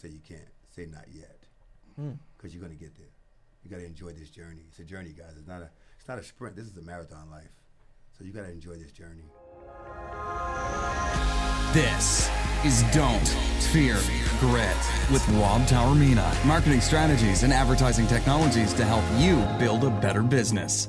[0.00, 0.48] don't say you can't.
[0.74, 1.38] Say not yet,
[1.96, 2.12] Hmm.
[2.36, 3.08] because you're gonna get there.
[3.64, 4.62] You gotta enjoy this journey.
[4.68, 5.32] It's a journey, guys.
[5.38, 6.54] It's not a it's not a sprint.
[6.56, 7.50] This is a marathon life.
[8.16, 9.24] So you gotta enjoy this journey.
[11.72, 12.30] This
[12.64, 13.28] is Don't
[13.72, 13.96] Fear
[14.40, 14.76] Grit
[15.12, 16.44] with Rob Taormina.
[16.46, 20.88] Marketing strategies and advertising technologies to help you build a better business.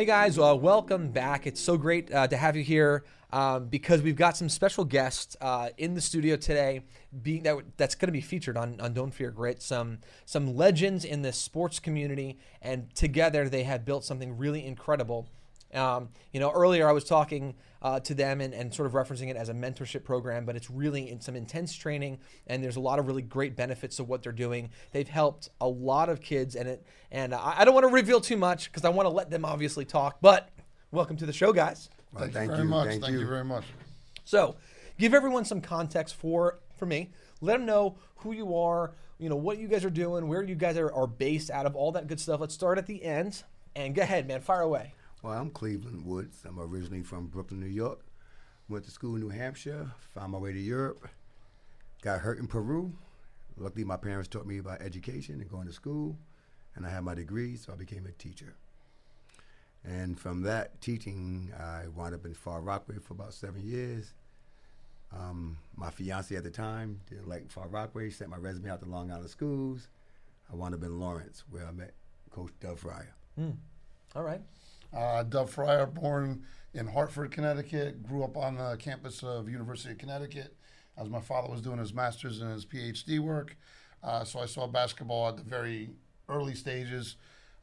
[0.00, 1.46] Hey guys, uh, welcome back.
[1.46, 3.04] It's so great uh, to have you here
[3.34, 6.84] um, because we've got some special guests uh, in the studio today.
[7.20, 9.60] Being that that's going to be featured on, on Don't Fear Grit.
[9.60, 15.28] Some some legends in the sports community, and together they have built something really incredible.
[15.74, 19.28] Um, you know, earlier I was talking uh, to them and, and sort of referencing
[19.28, 22.80] it as a mentorship program, but it's really in some intense training, and there's a
[22.80, 24.70] lot of really great benefits to what they're doing.
[24.92, 28.20] They've helped a lot of kids, and it and I, I don't want to reveal
[28.20, 30.18] too much because I want to let them obviously talk.
[30.20, 30.50] But
[30.90, 31.88] welcome to the show, guys.
[32.12, 32.88] Well, Thank, you very much.
[32.88, 33.26] Thank, you.
[33.26, 33.64] very much.
[34.24, 34.56] So,
[34.98, 37.10] give everyone some context for for me.
[37.40, 40.54] Let them know who you are, you know what you guys are doing, where you
[40.54, 42.40] guys are, are based out of, all that good stuff.
[42.40, 43.42] Let's start at the end
[43.74, 44.40] and go ahead, man.
[44.42, 44.94] Fire away.
[45.22, 46.44] Well, I'm Cleveland Woods.
[46.46, 48.00] I'm originally from Brooklyn, New York.
[48.70, 49.90] Went to school in New Hampshire.
[50.14, 51.06] Found my way to Europe.
[52.00, 52.94] Got hurt in Peru.
[53.58, 56.16] Luckily, my parents taught me about education and going to school,
[56.74, 58.54] and I had my degree, so I became a teacher.
[59.84, 64.14] And from that teaching, I wound up in Far Rockaway for about seven years.
[65.14, 68.88] Um, my fiance at the time didn't like Far Rockaway, sent my resume out to
[68.88, 69.88] Long Island schools.
[70.50, 71.92] I wound up in Lawrence, where I met
[72.30, 73.12] Coach Doug Fryer.
[74.16, 74.40] All right.
[74.92, 79.98] Uh, Doug Fryer, born in Hartford, Connecticut, grew up on the campus of University of
[79.98, 80.54] Connecticut
[80.96, 83.56] as my father was doing his master's and his PhD work.
[84.02, 85.90] Uh, so I saw basketball at the very
[86.28, 87.16] early stages,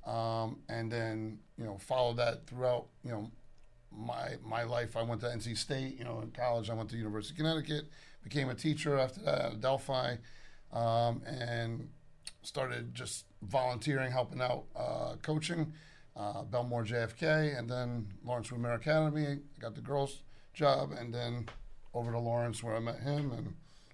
[0.05, 3.31] um, and then you know followed that throughout you know
[3.91, 4.95] my my life.
[4.95, 5.97] I went to NC State.
[5.97, 7.85] You know, in college I went to University of Connecticut,
[8.23, 10.17] became a teacher after that at Delphi,
[10.71, 11.89] um, and
[12.43, 15.73] started just volunteering, helping out, uh, coaching.
[16.17, 19.25] Uh, Bellmore JFK, and then Lawrence Woodmere Academy.
[19.27, 21.47] I got the girls' job, and then
[21.93, 23.53] over to Lawrence where I met him, and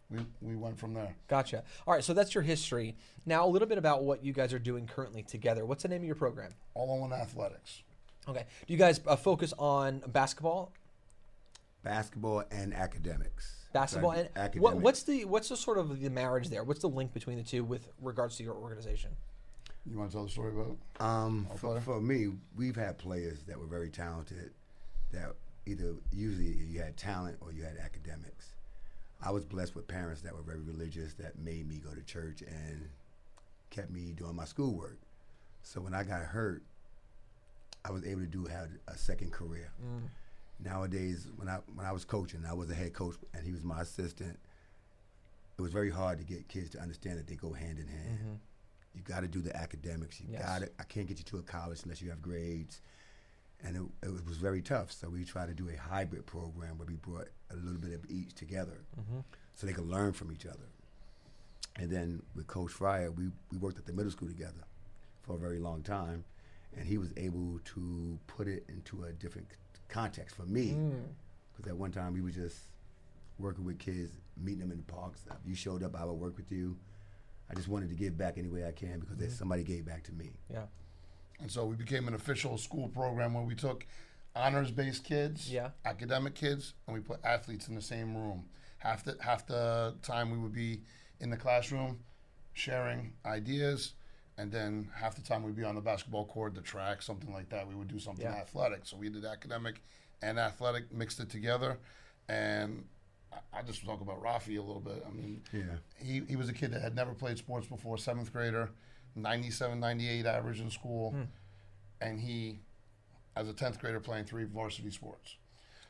[0.09, 1.13] we, we went from there.
[1.27, 1.63] Gotcha.
[1.85, 2.03] All right.
[2.03, 2.95] So that's your history.
[3.25, 5.65] Now, a little bit about what you guys are doing currently together.
[5.65, 6.51] What's the name of your program?
[6.75, 7.81] All in one athletics.
[8.29, 8.45] Okay.
[8.67, 10.71] Do you guys uh, focus on basketball,
[11.83, 13.65] Basketball and academics.
[13.73, 14.81] basketball, So, and what, academics.
[14.83, 16.63] what's the what's the sort of the marriage there?
[16.63, 19.11] What's the link between the two with regards to your organization?
[19.89, 20.77] You want to tell the story about?
[20.99, 24.51] Um, for, for me, we've had players that were very talented.
[25.11, 25.33] That
[25.65, 28.55] either usually you had talent or you had academics.
[29.21, 32.41] I was blessed with parents that were very religious that made me go to church
[32.41, 32.89] and
[33.69, 34.97] kept me doing my schoolwork.
[35.61, 36.63] So when I got hurt,
[37.85, 39.71] I was able to do have a second career.
[40.63, 43.63] Nowadays, when I when I was coaching, I was a head coach and he was
[43.63, 44.39] my assistant.
[45.57, 48.39] It was very hard to get kids to understand that they go hand in hand.
[48.93, 50.19] You got to do the academics.
[50.21, 50.41] You Yes.
[50.45, 50.71] got to.
[50.79, 52.81] I can't get you to a college unless you have grades,
[53.63, 54.91] and it, it was very tough.
[54.91, 58.05] So we tried to do a hybrid program where we brought a little bit of
[58.09, 59.19] each together, mm-hmm.
[59.55, 60.69] so they could learn from each other.
[61.75, 64.63] And then with Coach Fryer, we we worked at the middle school together
[65.23, 66.23] for a very long time,
[66.77, 69.47] and he was able to put it into a different
[69.89, 70.71] context for me.
[70.71, 71.03] Mm.
[71.55, 72.57] Because at one time we were just
[73.39, 75.23] working with kids, meeting them in the parks.
[75.45, 76.77] You showed up, I would work with you.
[77.53, 79.39] I just wanted to give back any way I can because there's mm-hmm.
[79.39, 80.31] somebody gave back to me.
[80.51, 80.63] Yeah.
[81.39, 83.85] And so we became an official school program where we took
[84.35, 85.69] honors-based kids, Yeah.
[85.85, 88.45] academic kids, and we put athletes in the same room.
[88.79, 90.81] Half the half the time we would be
[91.19, 91.99] in the classroom,
[92.53, 93.93] sharing ideas,
[94.39, 97.49] and then half the time we'd be on the basketball court, the track, something like
[97.49, 97.67] that.
[97.67, 98.33] We would do something Yeah.
[98.33, 98.87] athletic.
[98.87, 99.83] So we did academic
[100.23, 101.77] and athletic, mixed it together,
[102.27, 102.87] and
[103.33, 105.03] I- I just talk about Rafi a little bit.
[105.07, 105.63] I mean, Yeah.
[105.97, 108.71] he, he was a kid that had never played sports before, seventh grader,
[109.15, 111.15] 97, 98 average in school,
[112.01, 112.59] and he,
[113.35, 115.35] as a 10th grader, playing three varsity sports.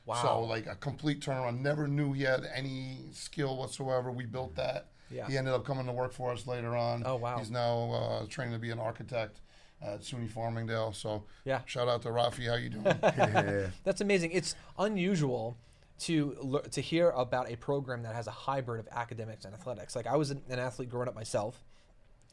[0.06, 0.22] Wow.
[0.22, 1.60] So, like a complete turnaround.
[1.62, 4.12] Never knew he had any skill whatsoever.
[4.12, 4.88] We built that.
[5.10, 5.28] Yeah.
[5.28, 7.04] He ended up coming to work for us later on.
[7.06, 7.38] Oh, wow.
[7.38, 9.40] He's now uh, training to be an architect
[9.82, 10.94] at SUNY Farmingdale.
[10.94, 11.62] So, Yeah.
[11.66, 12.48] shout out to Rafi.
[12.50, 12.86] How you doing?
[13.02, 13.68] Yeah.
[13.86, 14.32] That's amazing.
[14.32, 15.56] It's unusual
[16.06, 19.96] to to hear about a program that has a hybrid of academics and athletics.
[19.96, 21.64] Like I was an, an athlete growing up myself,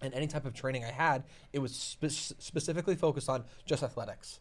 [0.03, 2.07] and any type of training I had, it was spe-
[2.39, 4.41] specifically focused on just athletics.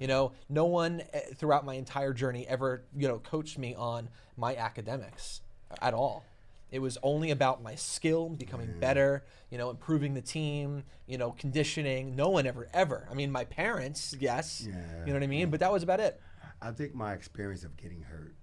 [0.00, 4.08] You know, no one eh, throughout my entire journey ever you know coached me on
[4.36, 5.40] my academics
[5.80, 6.24] at all.
[6.70, 11.30] It was only about my skill, becoming better, you know, improving the team, you know,
[11.30, 12.16] conditioning.
[12.16, 13.06] No one ever, ever.
[13.08, 14.74] I mean, my parents, yes, Yeah.
[15.00, 16.20] you know what I mean, but that was about it.
[16.60, 18.34] I think my experience of getting hurt,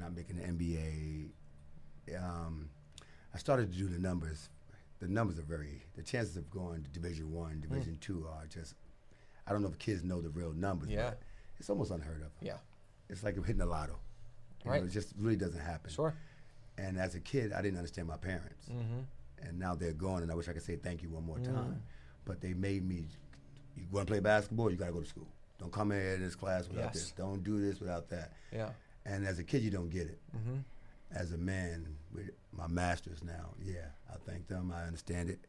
[0.00, 1.28] not making the NBA,
[2.18, 2.68] um,
[3.34, 4.48] I started to do the numbers.
[5.00, 5.82] The numbers are very.
[5.96, 7.60] The chances of going to Division One, Hmm.
[7.60, 8.74] Division Two are just.
[9.46, 10.88] I don't know if kids know the real numbers.
[10.90, 11.10] Yeah.
[11.10, 11.20] But
[11.58, 12.30] it's almost unheard of.
[12.40, 12.56] Yeah.
[13.08, 13.98] It's like hitting the lotto.
[14.64, 14.80] You Right.
[14.82, 15.90] know, it just really doesn't happen.
[15.90, 16.14] Sure.
[16.78, 18.66] And as a kid, I didn't understand my parents.
[18.68, 19.00] Mm-hmm.
[19.46, 21.82] And now they're gone, and I wish I could say thank you one more time.
[22.26, 23.06] But they made me,
[23.74, 25.26] you want to play basketball, you got to go to school.
[25.58, 26.92] Don't come here to this class without Yes.
[26.94, 27.10] this.
[27.12, 28.32] Don't do this without that.
[28.52, 28.70] Yeah.
[29.10, 30.18] And as a kid, you don't get it.
[30.36, 30.56] Mm-hmm.
[31.12, 34.72] As a man, with my masters now, yeah, I thank them.
[34.74, 35.40] I understand it.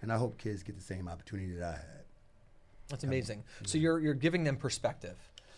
[0.00, 2.04] And I hope kids get the same opportunity that I had.
[2.88, 3.42] That's amazing.
[3.66, 5.16] So you're you're giving them perspective.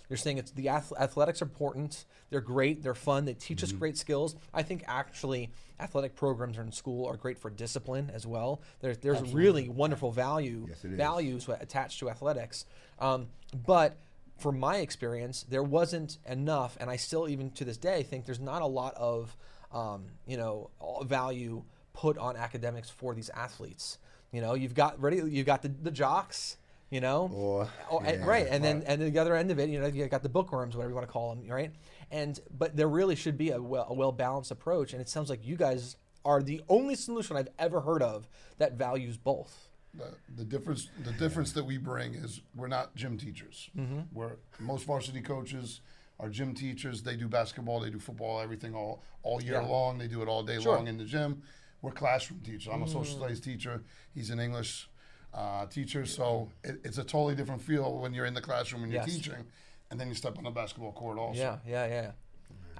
[0.08, 2.04] You're saying it's the ath- athletics are important.
[2.30, 2.82] They're great.
[2.82, 3.26] They're fun.
[3.26, 3.64] They teach Mm-hmm.
[3.76, 4.34] us great skills.
[4.52, 8.60] I think actually athletic programs in school are great for discipline as well.
[8.80, 10.96] There's there's really wonderful value Yes, it is.
[10.96, 12.64] values attached to athletics.
[12.98, 13.28] Um,
[13.66, 13.96] but
[14.40, 18.40] from my experience, there wasn't enough, and I still even to this day think there's
[18.40, 19.36] not a lot of
[19.72, 20.70] um, you know
[21.04, 23.98] value put on academics for these athletes.
[24.32, 25.16] You know, you've got ready.
[25.18, 26.56] You've got the, the jocks.
[26.92, 29.68] You know, Or- Oh, and- yeah, right, and then and the other end of it,
[29.70, 31.70] you know, you got the bookworms, whatever you want to call them, right?
[32.10, 35.30] And but there really should be a well, a well balanced approach, and it sounds
[35.30, 35.94] like you guys
[36.24, 38.28] are the only solution I've ever heard of
[38.58, 39.69] that values both.
[39.94, 43.70] The, the difference the difference that we bring is we're not gym teachers.
[43.76, 44.00] Mm-hmm.
[44.12, 45.80] We're most varsity coaches
[46.20, 47.02] are gym teachers.
[47.02, 49.66] They do basketball, they do football, everything all all year Yeah.
[49.66, 49.98] long.
[49.98, 50.74] They do it all day Sure.
[50.74, 50.76] Mm.
[50.76, 51.42] long in the gym.
[51.82, 52.68] We're classroom teachers.
[52.72, 53.82] I'm a social studies teacher.
[54.14, 54.88] He's an English
[55.34, 56.04] uh, teacher.
[56.06, 59.14] So it, it's a totally different feel when you're in the classroom and you're Yes.
[59.16, 59.44] teaching,
[59.90, 61.40] and then you step on the basketball court also.
[61.40, 62.10] Yeah, yeah, yeah.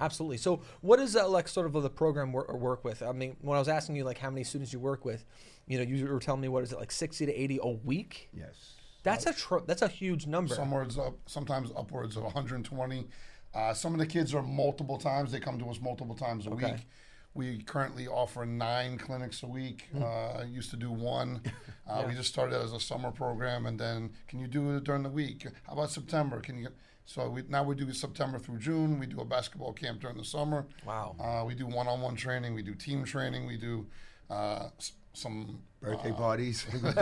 [0.00, 0.38] Absolutely.
[0.38, 3.02] So, what is uh, like sort of the program wor- work with?
[3.02, 5.24] I mean, when I was asking you like how many students you work with,
[5.66, 8.30] you know, you were telling me what is it like sixty to eighty a week?
[8.32, 8.74] Yes.
[9.02, 10.54] That's a tr- that's a huge number.
[10.54, 13.06] Somewhere's up, sometimes upwards of 120.
[13.54, 15.32] Uh, some of the kids are multiple times.
[15.32, 16.72] They come to us multiple times a Okay.
[16.72, 16.86] week.
[17.32, 19.84] We currently offer nine clinics a week.
[19.98, 21.40] Uh, used to do one.
[21.90, 25.02] Uh, We just started as a summer program, and then can you do it during
[25.02, 25.44] the week?
[25.66, 26.38] How about September?
[26.40, 26.68] Can you?
[27.10, 29.00] So we, now we do September through June.
[29.00, 30.64] We do a basketball camp during the summer.
[30.86, 31.16] Wow.
[31.18, 32.54] Uh, we do one-on-one training.
[32.54, 33.48] We do team training.
[33.48, 33.84] We do
[34.30, 36.64] uh, s- some Birthday parties.
[36.72, 36.94] we do some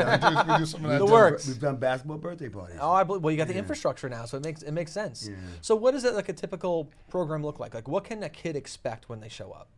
[0.87, 0.99] of that.
[1.01, 1.13] The too.
[1.13, 1.47] works.
[1.47, 2.79] We've done basketball birthday parties.
[2.81, 3.23] Oh, I believe.
[3.23, 5.29] Well, you got the infrastructure now, so it makes it makes sense.
[5.29, 5.37] Yeah.
[5.61, 7.75] So, what does it like a typical program look like?
[7.75, 9.69] Like, what can a kid expect when they show up?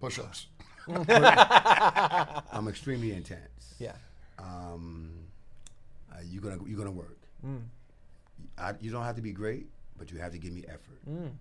[0.00, 0.48] Push-ups.
[0.88, 3.76] I'm extremely intense.
[3.78, 3.92] Yeah.
[4.38, 5.10] um,
[6.12, 7.16] uh, you're gonna you're gonna work.
[7.46, 7.62] Mm.
[8.58, 9.66] I, you don't have to be great,
[9.98, 11.00] but you have to give me effort.
[11.08, 11.32] Mm.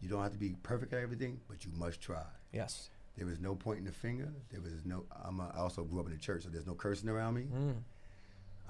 [0.00, 2.24] You don't have to be perfect at everything, but you must try.
[2.52, 2.90] Yes.
[3.16, 4.28] There was no pointing the finger.
[4.50, 5.04] There was no.
[5.24, 7.46] I'm a, I also grew up in the church, so there's no cursing around me.
[7.52, 7.74] Mm.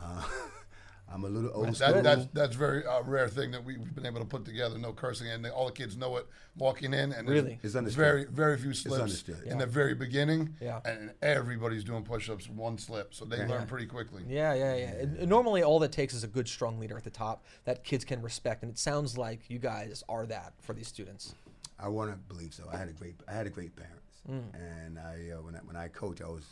[0.00, 0.23] Uh,
[1.12, 1.93] I'm a little old school.
[1.94, 4.76] That, that's that's very uh, rare thing that we, we've been able to put together.
[4.76, 6.26] No cursing, and they, all the kids know it
[6.58, 7.12] walking in.
[7.12, 7.61] And there's Really?
[7.62, 7.97] It's understood.
[8.05, 9.43] Very very few slips understood.
[9.47, 10.55] in the very beginning.
[10.61, 10.81] Yeah.
[10.85, 14.23] and everybody's doing push-ups one slip, so they learn pretty quickly.
[14.29, 14.85] Yeah, yeah, yeah.
[14.94, 17.85] And- and normally, all that takes is a good, strong leader at the top that
[17.85, 21.35] kids can respect, and it sounds like you guys are that for these students.
[21.79, 22.64] I want to believe so.
[22.73, 24.43] I had a great, I had a great parents, Mm.
[24.55, 26.47] and I uh, when I when I coach, I always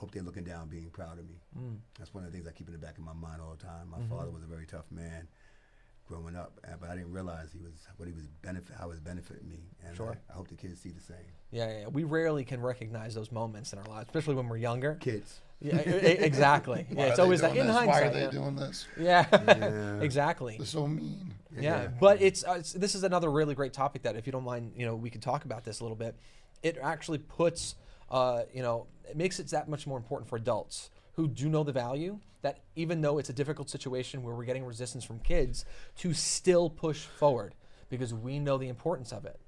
[0.00, 1.36] hope they're looking down, being proud of me.
[1.58, 1.76] Mm.
[1.98, 3.62] That's one of the things I keep in the back of my mind all the
[3.62, 3.90] time.
[3.90, 4.16] My Mm-hmm.
[4.16, 5.28] father was a very tough man
[6.08, 8.98] growing up, but I didn't realize he was what he was benefit, how it was
[9.00, 10.16] benefiting me, and Sure.
[10.28, 11.16] I, I hope the kids see the same.
[11.52, 11.86] Yeah, yeah, yeah.
[11.88, 14.94] We rarely can recognize those moments in our lives, especially when we're younger.
[14.96, 16.86] Kids, Yeah, exactly.
[16.88, 17.76] Why yeah, it's always that doing in this?
[17.76, 18.02] hindsight.
[18.02, 18.30] Why are they yeah.
[18.30, 18.86] doing this?
[18.98, 20.00] Yeah, Yeah.
[20.00, 20.56] exactly.
[20.56, 21.34] They're so mean.
[21.54, 21.88] Yeah, Yeah.
[22.00, 24.72] but it's, uh, it's this is another really great topic that if you don't mind,
[24.76, 26.16] you know, we could talk about this a little bit.
[26.62, 27.76] It actually puts,
[28.10, 31.64] uh, you know, it makes it that much more important for adults who do know
[31.64, 35.64] the value that even though it's a difficult situation where we're getting resistance from kids,
[35.98, 37.54] to still push forward
[37.90, 39.38] because we know the importance of it.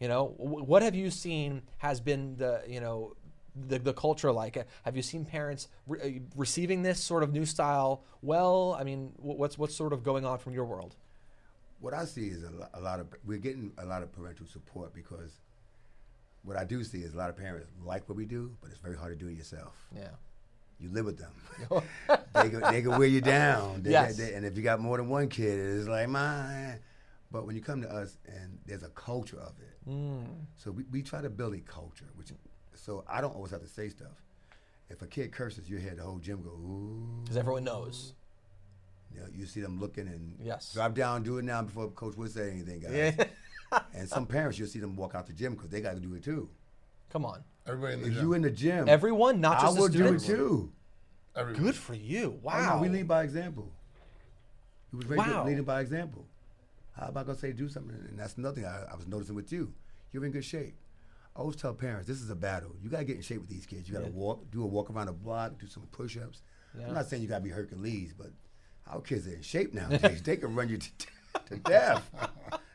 [0.00, 3.14] You know, wh- what have you seen has been the, you know,
[3.54, 4.56] the, the culture like?
[4.56, 8.76] Uh, Have you seen parents re- uh, receiving this sort of new style well?
[8.78, 10.96] I mean, what's what's sort of going on from your world?
[11.80, 15.40] what I see is a lot of we're getting a lot of parental support because
[16.42, 18.78] what I do see is a lot of parents like what we do, but it's
[18.80, 19.74] very hard to do it yourself.
[19.94, 20.08] Yeah.
[20.78, 21.32] You live with them.
[22.34, 23.82] they, can, they can wear you down.
[23.82, 24.16] They- Yes.
[24.16, 26.80] they- and if you got more than one kid, it's like, man.
[27.30, 29.88] But when you come to us and there's a culture of it.
[29.90, 30.24] Mm.
[30.56, 32.32] So we, we try to build a culture, which
[32.74, 34.22] so I don't always have to say stuff.
[34.88, 37.20] If a kid curses, you hear the whole gym go, ooh.
[37.22, 38.14] Because everyone knows.
[39.14, 40.72] You, know, you see them looking and Yes.
[40.72, 42.92] drop down, do it now before coach would say anything, guys.
[43.18, 43.24] Yeah.
[43.94, 46.14] and some parents, you'll see them walk out the gym because they got to do
[46.14, 46.48] it too.
[47.10, 47.42] Come on.
[47.66, 48.22] Everybody in the If gym.
[48.22, 50.26] you in the gym, Everyone, not I just the will do it students.
[50.26, 50.72] too.
[51.36, 51.64] Everybody.
[51.64, 52.40] Good for you.
[52.44, 52.80] Oh, no, Wow.
[52.82, 53.70] we lead by example.
[54.90, 55.42] He was very Wow.
[55.44, 56.26] good leading by example.
[56.92, 57.94] How about gonna say do something?
[58.08, 59.72] And that's nothing I, I was noticing with you.
[60.12, 60.74] You're in good shape.
[61.36, 62.74] I always tell parents, this is a battle.
[62.82, 63.88] You gotta get in shape with these kids.
[63.88, 64.12] You gotta Yeah.
[64.14, 66.42] walk, do a walk around the block, do some push-ups.
[66.76, 66.88] Yeah.
[66.88, 68.32] I'm not saying you gotta be Hercules, but
[68.88, 70.22] our kids are in shape nowadays.
[70.22, 70.90] they can run you to,
[71.46, 72.10] to death.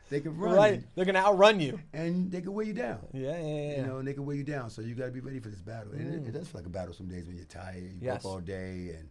[0.08, 0.82] They can run, Right.
[0.94, 1.80] They're gonna outrun you.
[1.92, 3.00] and they can weigh you down.
[3.12, 3.76] Yeah, yeah, yeah.
[3.78, 4.70] You know, and they can weigh you down.
[4.70, 5.92] So you got to be ready for this battle.
[5.92, 7.82] And it, it does feel like a battle some days when you're tired.
[7.82, 8.18] You Yes.
[8.18, 8.28] Mm-hmm.
[8.28, 9.08] work all day and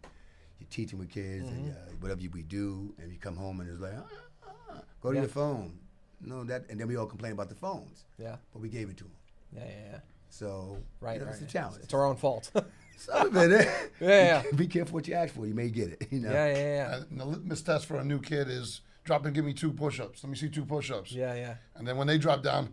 [0.58, 3.68] you're teaching with kids and uh, whatever you, we do, and you come home and
[3.70, 5.22] it's like, ah, ah, go to Yeah.
[5.22, 5.78] your phone.
[6.22, 8.96] No, that, and then we all complain about the phones, yeah, but we gave it
[8.96, 9.12] to them.
[9.52, 9.98] yeah, yeah, yeah.
[10.30, 11.34] So Right, you know, right.
[11.34, 11.82] it's a challenge.
[11.84, 12.50] It's our own fault.
[12.96, 13.68] Some of it,
[14.00, 14.56] Yeah, yeah.
[14.56, 15.46] Be careful what you ask for.
[15.46, 16.08] You may get it.
[16.10, 16.32] You know.
[16.32, 19.44] yeah, yeah, yeah, And the litmus test for a new kid is drop and give
[19.44, 20.22] me two push-ups.
[20.22, 21.12] Let me see two push-ups.
[21.12, 21.54] yeah, yeah.
[21.76, 22.68] And then when they drop down,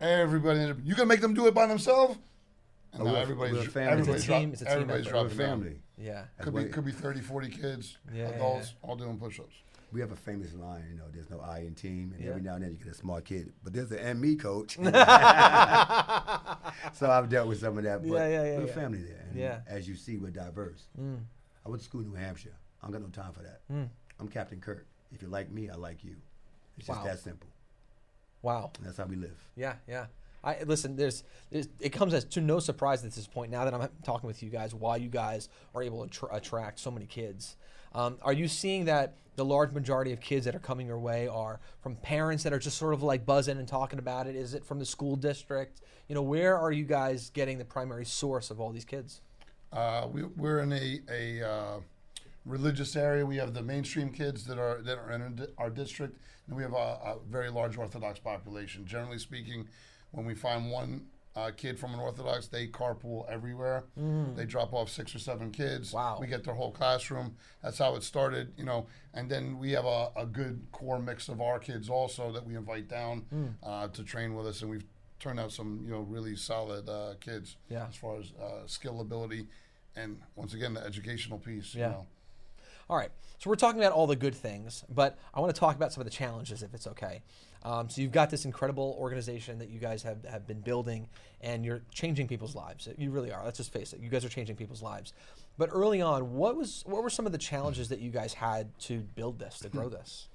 [0.00, 2.18] everybody, you gonna make them do it by themselves?
[2.92, 3.92] And Oh, now everybody's, we're a family.
[3.92, 5.14] everybody's, It's a drop- team- it's a team everybody's effort.
[5.14, 5.60] We're a dropping down.
[5.60, 5.80] family.
[5.98, 6.24] Yeah.
[6.40, 9.54] Could be, could be 30, 40 kids, Yeah, yeah, adults, all doing push-ups.
[9.92, 12.30] We have a famous line, you know, there's no I in team, and Yeah.
[12.30, 14.76] every now and then you get a smart kid, but there's an and me coach.
[14.76, 14.82] so
[17.10, 18.72] I've dealt with some of that, but Yeah, yeah, yeah, we're a yeah.
[18.74, 19.24] family there.
[19.30, 19.60] And Yeah.
[19.66, 20.86] As you see, we're diverse.
[21.00, 21.20] Mm.
[21.64, 22.54] I went to school in New Hampshire.
[22.82, 23.60] I don't got no time for that.
[23.72, 23.88] Mm.
[24.20, 24.86] I'm Captain Kirk.
[25.12, 26.16] If you like me, I like you.
[26.78, 27.04] It's just Wow.
[27.06, 27.48] that simple.
[28.42, 28.70] Wow.
[28.78, 29.36] And that's how we live.
[29.56, 30.06] Yeah, yeah.
[30.44, 30.94] I listen.
[30.96, 33.50] There's, there's, it comes as to no surprise at this point.
[33.50, 36.78] Now that I'm talking with you guys, why you guys are able to tr- attract
[36.78, 37.56] so many kids.
[37.94, 41.26] Um, are you seeing that the large majority of kids that are coming your way
[41.28, 44.36] are from parents that are just sort of like buzzing and talking about it?
[44.36, 45.80] Is it from the school district?
[46.08, 49.22] You know, where are you guys getting the primary source of all these kids?
[49.72, 51.80] Uh, we, we're in a, a uh,
[52.46, 53.26] religious area.
[53.26, 56.72] We have the mainstream kids that are that are in our district, and we have
[56.72, 58.86] a, a very large Orthodox population.
[58.86, 59.68] Generally speaking,
[60.12, 63.84] when we find one uh, kid from an Orthodox, they carpool everywhere.
[64.36, 65.92] They drop off six or seven kids.
[65.92, 66.16] Wow.
[66.18, 67.36] We get their whole classroom.
[67.62, 68.86] That's how it started, you know.
[69.12, 72.56] And then we have a, a good core mix of our kids also that we
[72.56, 73.26] invite down
[73.62, 74.84] uh, to train with us, and we've
[75.18, 77.86] turned out some, you know, really solid uh, kids Yeah.
[77.88, 79.46] as far as uh, skill ability
[79.98, 81.86] and once again the educational piece Yeah.
[81.86, 82.06] you know
[82.88, 83.10] All right.
[83.38, 86.00] So we're talking about all the good things, but I want to talk about some
[86.00, 87.20] of the challenges, if it's okay.
[87.64, 91.08] Um, so you've got this incredible organization that you guys have, have been building,
[91.40, 92.88] and you're changing people's lives.
[92.96, 93.44] You really are.
[93.44, 94.00] Let's just face it.
[94.00, 95.12] You guys are changing people's lives.
[95.58, 98.78] But early on, what was what were some of the challenges that you guys had
[98.80, 100.28] to build this, to grow this?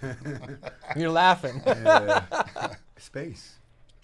[0.96, 1.60] you're laughing.
[1.62, 2.20] Uh,
[2.98, 3.56] space.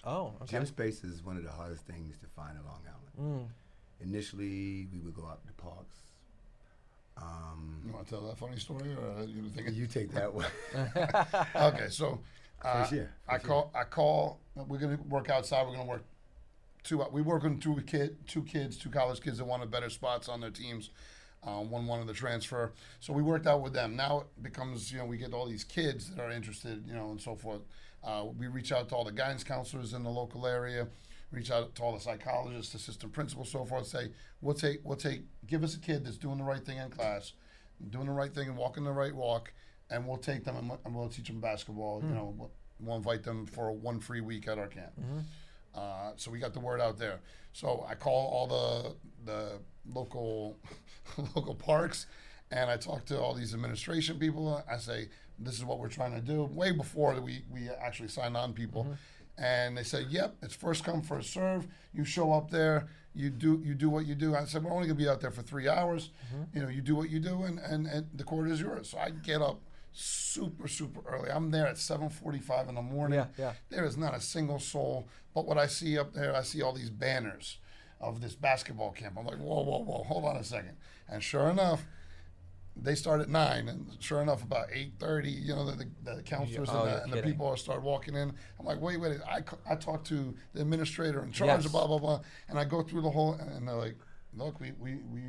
[0.03, 0.57] oh, okay.
[0.57, 3.49] Gym space is one of the hardest things to find in Long Island.
[4.01, 5.95] Initially, we would go out to parks.
[7.17, 10.45] Um, you want to tell that funny story or you think you take that one.
[11.55, 12.19] okay so
[12.63, 16.03] uh, sure, i call i call we're going to work outside we're going to work
[16.83, 20.29] two we work on two kid two kids two college kids that wanted better spots
[20.29, 20.89] on their teams
[21.43, 22.71] um, one wanted to transfer.
[22.99, 23.95] So we worked out with them.
[23.95, 27.09] Now it becomes you know we get all these kids that are interested you know
[27.11, 27.61] and so forth.
[28.03, 30.87] Uh, we reach out to all the guidance counselors in the local area
[31.31, 34.09] reach out to all the psychologists assistant principals so forth say
[34.41, 37.33] we'll take we'll take give us a kid that's doing the right thing in class
[37.89, 39.53] doing the right thing and walking the right walk
[39.89, 42.15] and we'll take them and we'll- and we'll teach them basketball you hmm.
[42.15, 45.19] know we'll, we'll invite them for one free week at our camp mm-hmm.
[45.75, 47.19] uh, so we got the word out there.
[47.53, 48.95] So I call all the
[49.25, 49.59] the
[49.93, 50.57] local
[51.35, 52.07] local parks,
[52.51, 54.63] and I talk to all these administration people.
[54.69, 58.37] I say, "This is what we're trying to do." Way before we we actually signed
[58.37, 58.93] on people, mm-hmm.
[59.37, 61.67] And they said, "Yep, it's first come first serve.
[61.93, 64.87] You show up there, you do you do what you do." I said, "We're only
[64.87, 66.11] gonna be out there for three hours.
[66.27, 66.57] Mm-hmm.
[66.57, 68.97] You know, you do what you do, and and, and the court is yours." So
[68.97, 69.61] I get up
[69.93, 71.29] super super early.
[71.29, 73.19] I'm there at 7:45 in the morning.
[73.19, 73.53] Yeah, yeah.
[73.69, 75.07] There is not a single soul.
[75.33, 77.57] But what I see up there, I see all these banners
[77.99, 79.15] of this basketball camp.
[79.17, 80.75] I'm like, whoa, whoa, whoa, hold on a second.
[81.07, 81.85] And sure enough,
[82.75, 86.21] they start at nine, and sure enough, about eight thirty, you know, the, the, the
[86.23, 88.33] counselors Oh, and, the, and the people all start walking in.
[88.59, 91.71] I'm like, wait, wait, I, I talked to the administrator in charge Yes.
[91.71, 93.97] blah blah blah, and I go through the whole, and they're like,
[94.35, 95.21] look, we we we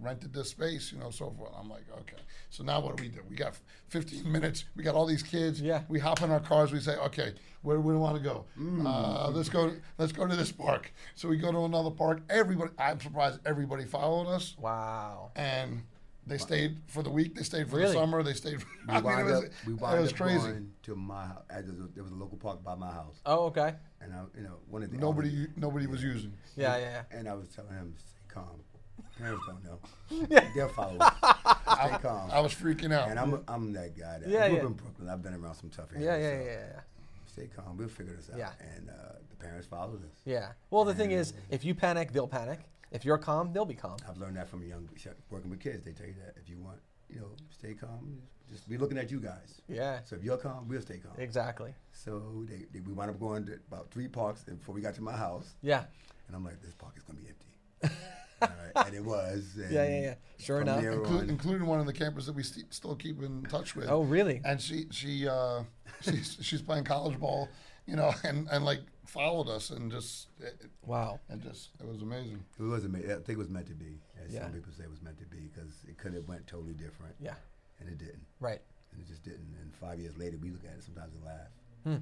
[0.00, 1.52] rented this space, you know, so forth.
[1.58, 2.22] I'm like, okay.
[2.50, 3.20] So now what do we do?
[3.30, 3.54] We got
[3.88, 4.66] 15 minutes.
[4.76, 5.58] We got all these kids.
[5.60, 5.82] Yeah.
[5.88, 6.70] We hop in our cars.
[6.70, 8.44] We say, okay, where do we want to go?
[8.86, 9.72] Uh, let's go.
[9.98, 10.92] Let's go to this park.
[11.14, 12.20] So we go to another park.
[12.28, 15.30] Everybody, I'm surprised everybody followed us, Wow.
[15.34, 15.82] and
[16.26, 17.34] they stayed for the week.
[17.34, 17.88] They stayed for Really?
[17.92, 18.22] the summer.
[18.22, 18.60] They stayed.
[18.60, 20.38] For, We I mean, wind it was, up, we it was up crazy.
[20.38, 21.42] going to my house.
[21.48, 23.74] There was, a, there was a local park by my house, Oh, okay.
[24.00, 26.32] and I, you know, one of the Nobody, nobody was using.
[26.56, 27.18] Yeah, yeah, yeah.
[27.18, 28.60] And I was telling him, stay calm.
[29.18, 30.26] Parents don't know.
[30.30, 30.46] yeah.
[30.54, 30.96] They'll follow.
[31.00, 31.14] us.
[31.20, 32.30] Stay calm.
[32.32, 33.08] I was freaking out.
[33.10, 34.18] and I'm, I'm that guy.
[34.18, 34.62] That, Yeah, I grew yeah.
[34.64, 35.08] up in Brooklyn.
[35.08, 36.04] I've been around some tough areas.
[36.06, 36.80] Yeah, yeah, so yeah, yeah.
[37.26, 37.76] Stay calm.
[37.76, 38.38] We'll figure this out.
[38.38, 38.50] Yeah.
[38.76, 38.92] And uh,
[39.28, 40.16] the parents followed us.
[40.24, 40.48] Yeah.
[40.70, 42.60] Well, the thing is, if you panic, they'll panic.
[42.96, 43.98] If you're calm, they'll be calm.
[44.08, 44.88] I've learned that from young
[45.30, 45.84] working with kids.
[45.84, 48.18] They tell you that if you want you know, stay calm.
[48.50, 49.60] Just be looking at you guys.
[49.68, 50.00] Yeah.
[50.04, 51.12] So if you're calm, we'll stay calm.
[51.18, 51.74] Exactly.
[51.92, 55.02] So they, they, we wound up going to about three parks before we got to
[55.02, 55.84] my house, Yeah.
[56.26, 57.94] and I'm like, this park is gonna be empty.
[58.42, 59.44] All right, and it was.
[59.56, 60.14] And Yeah, yeah, yeah.
[60.38, 60.82] Sure enough.
[60.82, 63.88] Inclu- on- including one of the campers that we st- still keep in touch with.
[63.88, 64.40] Oh, really?
[64.44, 65.62] And she she uh,
[66.02, 67.48] she's she's playing college ball,
[67.86, 68.80] you know, and, and like
[69.16, 71.20] followed us and just it, Wow.
[71.28, 72.44] and just it was amazing.
[72.58, 73.10] It was amazing.
[73.10, 74.00] I think it was meant to be.
[74.24, 74.42] As Yeah.
[74.42, 77.14] some people say it was meant to be because it could have went totally different,
[77.20, 77.34] Yeah.
[77.80, 78.24] and it didn't.
[78.40, 78.60] Right.
[78.92, 79.54] And it just didn't.
[79.60, 81.48] And five years later, we look at it sometimes and laugh
[81.84, 81.96] Hmm.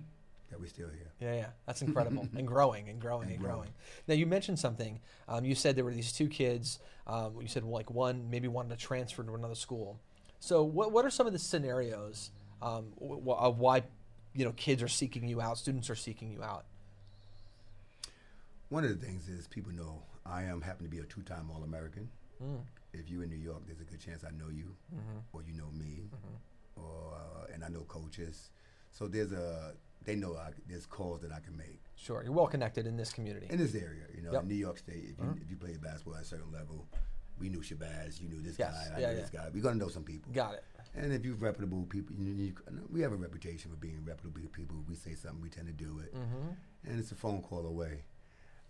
[0.50, 1.10] that we're still here.
[1.20, 3.56] Yeah, yeah, that's incredible, and growing and growing and, And growing.
[3.62, 3.74] growing.
[4.06, 5.00] Now you mentioned something.
[5.28, 6.78] Um, you said there were these two kids.
[7.06, 10.00] Um, you said like one maybe wanted to transfer to another school.
[10.40, 12.30] So what what are some of the scenarios
[12.62, 13.82] um, w- w- of why
[14.34, 16.66] you know kids are seeking you out, students are seeking you out?
[18.74, 22.08] One of the things is people know I am happen to be a two-time All-American.
[22.42, 22.58] Mm.
[22.92, 25.18] If you're in New York, there's a good chance I know you, Mm-hmm.
[25.32, 26.10] or you know me,
[26.74, 28.50] or uh, and I know coaches.
[28.90, 32.48] So there's a they know I, there's calls that I can make Sure, you're well
[32.48, 33.46] connected in this community.
[33.48, 34.06] in this area.
[34.12, 34.42] You know, Yep.
[34.42, 36.84] in New York State, if you if you play basketball at a certain level,
[37.38, 38.72] we knew Shabazz, you knew this Yes.
[38.74, 39.20] guy, I Yeah, knew yeah.
[39.20, 39.46] this guy.
[39.54, 40.32] We're gonna know some people.
[40.32, 40.64] Got it.
[40.96, 42.52] And if you're reputable people, you, you,
[42.90, 44.76] we have a reputation for being reputable people.
[44.88, 46.48] We say something, we tend to do it, Mm-hmm.
[46.88, 48.02] and it's a phone call away.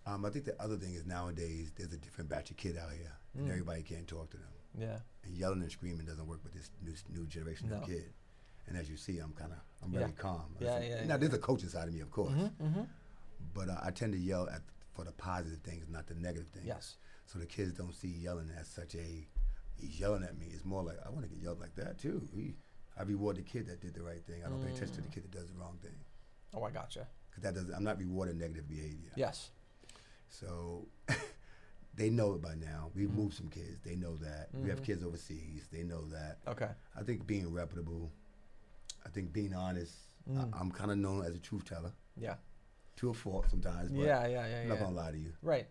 [0.07, 2.93] Um, I think the other thing is nowadays there's a different batch of kid out
[2.93, 3.41] here, Mm.
[3.41, 4.49] and everybody can't talk to them.
[4.77, 4.99] Yeah.
[5.23, 7.77] And yelling and screaming doesn't work with this new, new generation No.
[7.77, 8.13] of kid.
[8.67, 10.01] And as you see, I'm kind of I'm Yeah.
[10.01, 10.57] very calm.
[10.59, 11.17] Yeah, Listen, yeah, Now yeah.
[11.19, 12.83] there's a coaching side of me, of course, Mm-hmm.
[13.55, 16.67] but uh, I tend to yell at for the positive things, not the negative things.
[16.67, 16.97] Yes.
[17.27, 19.27] So the kids don't see yelling as such a
[19.77, 20.47] he's yelling at me.
[20.53, 22.29] It's more like I want to get yelled like that too.
[22.33, 22.57] He,
[22.97, 24.45] I reward the kid that did the right thing.
[24.45, 25.05] I don't pay attention to Mm.
[25.07, 25.99] the kid that does the wrong thing
[26.55, 27.09] Oh, I gotcha.
[27.31, 27.69] because that does.
[27.71, 29.11] I'm not rewarding negative behavior.
[29.17, 29.51] Yes.
[30.29, 30.87] So
[31.97, 32.91] they know it by now.
[32.95, 33.17] We've Mm-hmm.
[33.21, 33.79] moved some kids.
[33.85, 34.49] They know that.
[34.53, 35.69] We have kids overseas.
[35.73, 36.39] They know that.
[36.49, 36.69] Okay.
[36.99, 38.11] I think being reputable.
[39.07, 39.95] I think being honest.
[40.31, 40.53] Mm.
[40.55, 41.93] I, I'm kind of known as a truth teller.
[42.17, 42.35] Yeah.
[42.97, 43.91] To a fault sometimes.
[43.91, 44.27] But Yeah.
[44.27, 44.47] Yeah.
[44.47, 44.61] Yeah.
[44.63, 44.81] I'm not Yeah.
[44.85, 45.33] gonna lie to you.
[45.43, 45.67] Right.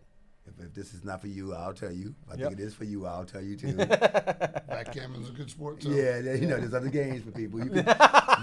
[0.46, 2.14] If, if this is not for you, I'll tell you.
[2.26, 2.48] If I Yep.
[2.50, 3.72] think it is for you, I'll tell you too.
[3.74, 5.90] Backgammon's a good sport too.
[5.94, 7.62] yeah, you know, there's other games for people.
[7.64, 7.86] You could,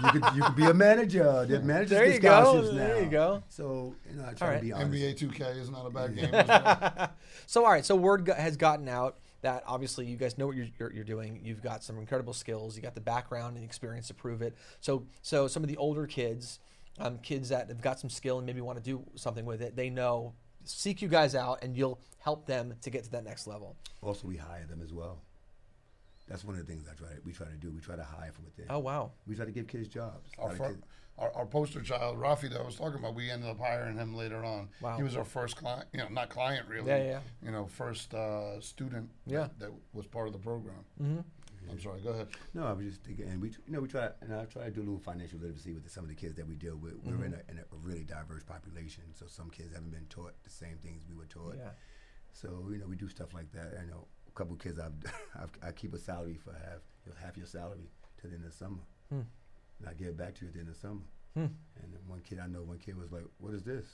[0.04, 1.44] you could, you could be a manager.
[1.48, 2.42] There's managers There get you go.
[2.42, 2.86] scholarships now.
[2.86, 3.42] There you go.
[3.48, 4.92] So you know, I try All to be honest.
[4.92, 6.30] NBA 2K is not a bad game.
[6.32, 7.10] well.
[7.46, 7.84] So, all right.
[7.84, 11.04] So, word go- has gotten out that obviously you guys know what you're, you're, you're
[11.04, 11.40] doing.
[11.42, 12.76] You've got some incredible skills.
[12.76, 14.56] You got the background and experience to prove it.
[14.80, 16.60] So, so some of the older kids,
[17.00, 19.74] um, kids that have got some skill and maybe want to do something with it,
[19.76, 23.48] they know seek you guys out and you'll help them to get to that next
[23.48, 23.74] level.
[24.00, 25.18] Also, we hire them as well.
[26.28, 27.08] That's one of the things I try.
[27.24, 27.70] We try to do.
[27.70, 28.66] We try to hire from within.
[28.70, 29.10] Oh wow.
[29.26, 30.30] We try to give kids jobs.
[30.38, 30.82] Our, fir- kids-
[31.18, 34.14] our, our poster child, Rafi, that I was talking about, we ended up hiring him
[34.14, 34.68] later on.
[34.80, 34.96] Wow.
[34.96, 36.88] He was our first client, you know, not client really.
[36.88, 37.18] Yeah, yeah.
[37.44, 39.40] You know, first uh, student Yeah.
[39.40, 40.84] that, that was part of the program.
[41.02, 41.20] Mm-hmm.
[41.70, 42.28] I'm sorry, go ahead.
[42.54, 44.70] No, I was just thinking, and we, you know, we try, and I try to
[44.70, 46.94] do a little financial literacy with some of the kids that we deal with.
[47.04, 50.50] We're in, a, in a really diverse population, so some kids haven't been taught the
[50.50, 51.54] same things we were taught.
[51.56, 51.70] Yeah.
[52.32, 53.74] So you know, we do stuff like that.
[53.80, 54.92] I know a couple kids I've,
[55.42, 57.90] I've I keep a salary for half, you know, half your salary
[58.20, 58.78] to the end of the summer,
[59.10, 59.20] Hmm.
[59.80, 61.00] and I give it back to you at the end of summer.
[61.34, 61.40] Hmm.
[61.40, 63.86] And then one kid I know, one kid was like, "What is this?"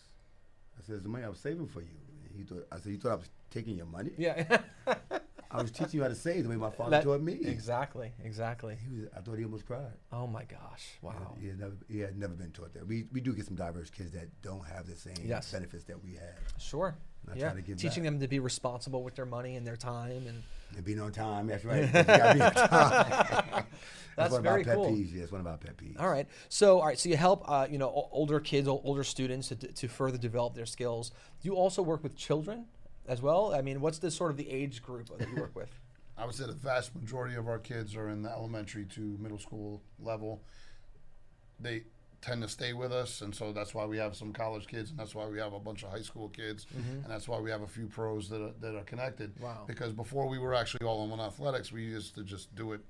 [0.79, 1.97] I said, "It's the money I was saving for you."
[2.27, 4.11] And he thought, I said, "You thought I was taking your money?
[4.19, 4.61] Yeah.
[5.51, 8.13] I was teaching you how to save the way my father That- taught me." exactly.
[8.23, 8.77] Exactly.
[8.77, 9.93] He was, I thought he almost cried.
[10.13, 10.99] Oh my gosh.
[11.03, 11.37] Wow.
[11.41, 12.87] He had never, he had never been taught that.
[12.87, 15.51] We, we do get some diverse kids that don't have the same Yes.
[15.53, 16.61] benefits that we have.
[16.61, 16.97] Sure.
[17.35, 17.49] Yeah.
[17.51, 18.13] try to give Teaching back.
[18.13, 20.43] them to be responsible with their money and their time and
[20.77, 21.91] And being on time, that's right.
[21.93, 23.65] Be on time.
[24.17, 24.91] That's one very of our pet cool.
[24.93, 25.15] peeves.
[25.15, 26.01] Yeah, it's one of our pet peeves.
[26.01, 26.27] All right.
[26.49, 26.99] So, all right.
[26.99, 30.67] So you help, uh, you know, older kids, older students to, to further develop their
[30.67, 31.11] skills.
[31.41, 32.65] Do you also work with children
[33.09, 33.55] as well?
[33.55, 35.71] I mean, what's the sort of the age group that you work with?
[36.19, 39.39] I would say the vast majority of our kids are in the elementary to middle
[39.39, 40.43] school level.
[41.61, 41.85] They
[42.21, 44.99] tend to stay with us, and so that's why we have some college kids, and
[44.99, 47.63] that's why we have a bunch of high school kids, and that's why we have
[47.63, 49.33] a few pros that are, that are connected.
[49.41, 49.63] Wow.
[49.69, 52.81] Because before we were actually all in one athletics, we used to just do it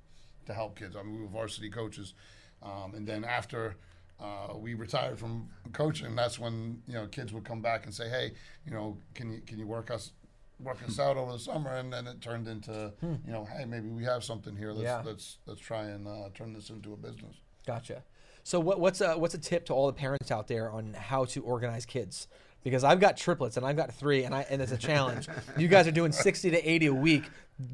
[0.47, 0.97] to help kids.
[0.97, 2.15] I mean, we were varsity coaches,
[2.63, 3.77] um, and then after.
[4.21, 6.15] Uh, we retired from coaching.
[6.17, 8.33] That's when you know kids would come back and say, "Hey,
[8.65, 10.13] you know, can you can you work us
[10.61, 13.89] work us out over the summer?" And then it turned into, you know, "Hey, maybe
[13.89, 14.73] we have something here.
[14.73, 15.03] Let's Yeah.
[15.05, 18.03] let's let's try and uh, turn this into a business." Gotcha.
[18.45, 21.25] So, what, what's a what's a tip to all the parents out there on how
[21.27, 22.29] to organize kids?
[22.65, 25.29] Because I've got triplets and I've got three, and I and it's a challenge.
[25.59, 27.25] you guys are doing sixty to eighty a week.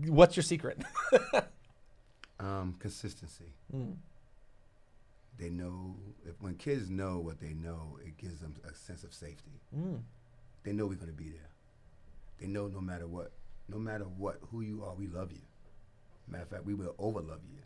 [0.07, 0.79] What's your secret?
[2.41, 3.53] Um, consistency.
[3.71, 3.93] Hmm.
[5.39, 9.13] They know if when kids know what they know, it gives them a sense of
[9.13, 9.61] safety.
[9.77, 10.01] Mm.
[10.63, 11.51] They know we're going to be there.
[12.41, 13.33] They know no matter what,
[13.69, 15.43] no matter what, who you are, we love you.
[16.29, 17.61] Matter of fact, we will overlove you.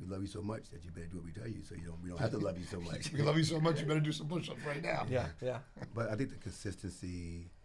[0.00, 1.86] We love you so much that you better do what we tell you, so you
[1.86, 2.02] don't.
[2.02, 3.12] We don't have to love you so much.
[3.12, 3.80] We love you so much.
[3.80, 5.06] You better do some push-ups right now.
[5.08, 5.58] Yeah, yeah.
[5.94, 7.63] But I think the consistency, that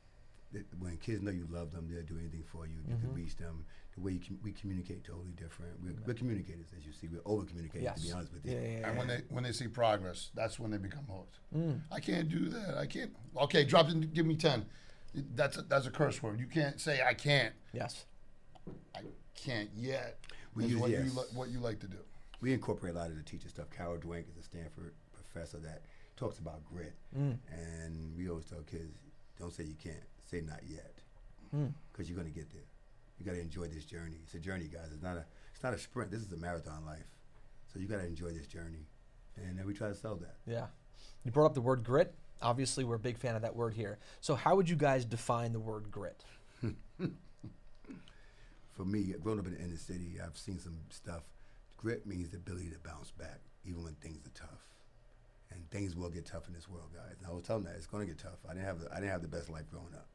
[0.80, 2.74] when kids know you love them, they'll do anything for you.
[2.88, 3.06] You Mm-hmm.
[3.08, 3.66] can reach them.
[3.96, 5.74] The way you com- we communicate totally different.
[5.84, 7.08] We're, we're communicators, as you see.
[7.08, 8.02] We're over communicators, Yes.
[8.02, 8.54] to be honest with you.
[8.54, 11.40] Yeah, yeah, And when they when they see progress, that's when they become hooked.
[11.56, 11.82] Mm.
[11.92, 12.78] I can't do that.
[12.78, 13.12] I can't.
[13.38, 14.14] Okay, drop it.
[14.14, 14.66] Give me ten.
[15.36, 16.40] That's a, that's a curse word.
[16.40, 17.54] You can't say I can't.
[17.74, 18.06] Yes.
[18.96, 19.00] I
[19.36, 20.20] can't yet.
[20.56, 21.06] We use what yes.
[21.06, 21.98] you li- what you like to do.
[22.42, 23.70] We incorporate a lot of the teacher stuff.
[23.76, 25.82] Carol Dweck is a Stanford professor that
[26.16, 27.38] talks about grit, Mm.
[27.52, 28.94] and we always tell kids,
[29.40, 30.94] don't say you can't, say not yet,
[31.56, 31.74] Mm.
[31.92, 32.62] because you're gonna get there.
[33.18, 34.18] You gotta enjoy this journey.
[34.24, 34.90] It's a journey, guys.
[34.94, 36.12] It's not a it's not a sprint.
[36.12, 37.08] This is a marathon life,
[37.74, 38.86] so you gotta enjoy this journey,
[39.36, 40.36] and then we try to sell that.
[40.46, 40.68] Yeah.
[41.24, 42.14] You brought up the word grit.
[42.42, 44.00] Obviously, we're a big fan of that word here.
[44.22, 46.24] So, how would you guys define the word grit?
[48.74, 51.24] For me, growing up in the inner city, I've seen some stuff.
[51.78, 54.62] Grit means the ability to bounce back, even when things are tough.
[55.52, 57.16] And things will get tough in this world, guys.
[57.20, 58.38] And I was telling them that it's going to get tough.
[58.48, 60.06] I didn't have the, I didn't have the best life growing up,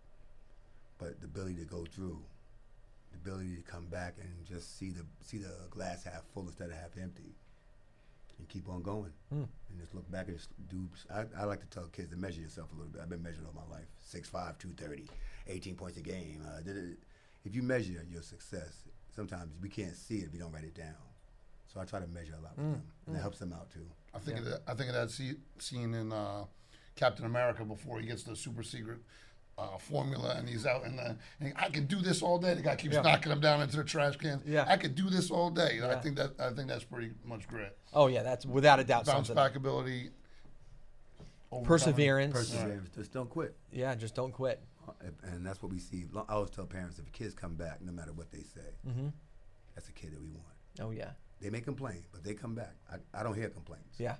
[0.98, 2.22] but the ability to go through,
[3.12, 6.70] the ability to come back and just see the see the glass half full instead
[6.70, 7.34] of half empty,
[8.38, 9.48] and keep on going, Mm.
[9.70, 10.88] and just look back and just do.
[11.12, 13.02] I, I like to tell kids to measure yourself a little bit.
[13.02, 15.08] I've been measured all my life: 6'5", 230,
[15.48, 16.42] 18 points a game.
[16.46, 16.60] Uh,
[17.44, 20.74] if you measure your success, sometimes we can't see it if you don't write it
[20.76, 20.94] down.
[21.66, 23.86] So I try to measure a lot with them, and that helps them out too.
[24.14, 26.44] I think of that, I think of that see, scene in uh,
[26.96, 28.98] Captain America before he gets the super secret
[29.58, 31.16] uh, formula and he's out in the.
[31.40, 32.54] And I could do this all day.
[32.54, 33.02] The guy keeps Yeah.
[33.02, 34.40] knocking him down into the trash can.
[34.46, 34.64] Yeah.
[34.68, 35.80] I could do this all day.
[35.82, 37.76] I think that I think that's pretty much grit.
[37.92, 39.34] Oh, yeah, that's without a doubt Bounce something.
[39.36, 40.10] back ability.
[41.50, 42.32] overcoming- Perseverance.
[42.34, 43.56] Perseverance, just don't quit.
[43.72, 44.60] Yeah, just don't quit.
[44.88, 46.04] Uh, And that's what we see.
[46.28, 49.08] I always tell parents if kids come back, no matter what they say, Mm-hmm.
[49.74, 50.44] that's a kid that we want.
[50.80, 51.10] Oh, yeah.
[51.44, 52.72] They may complain, but they come back.
[52.90, 54.00] I, I don't hear complaints.
[54.00, 54.16] Yeah.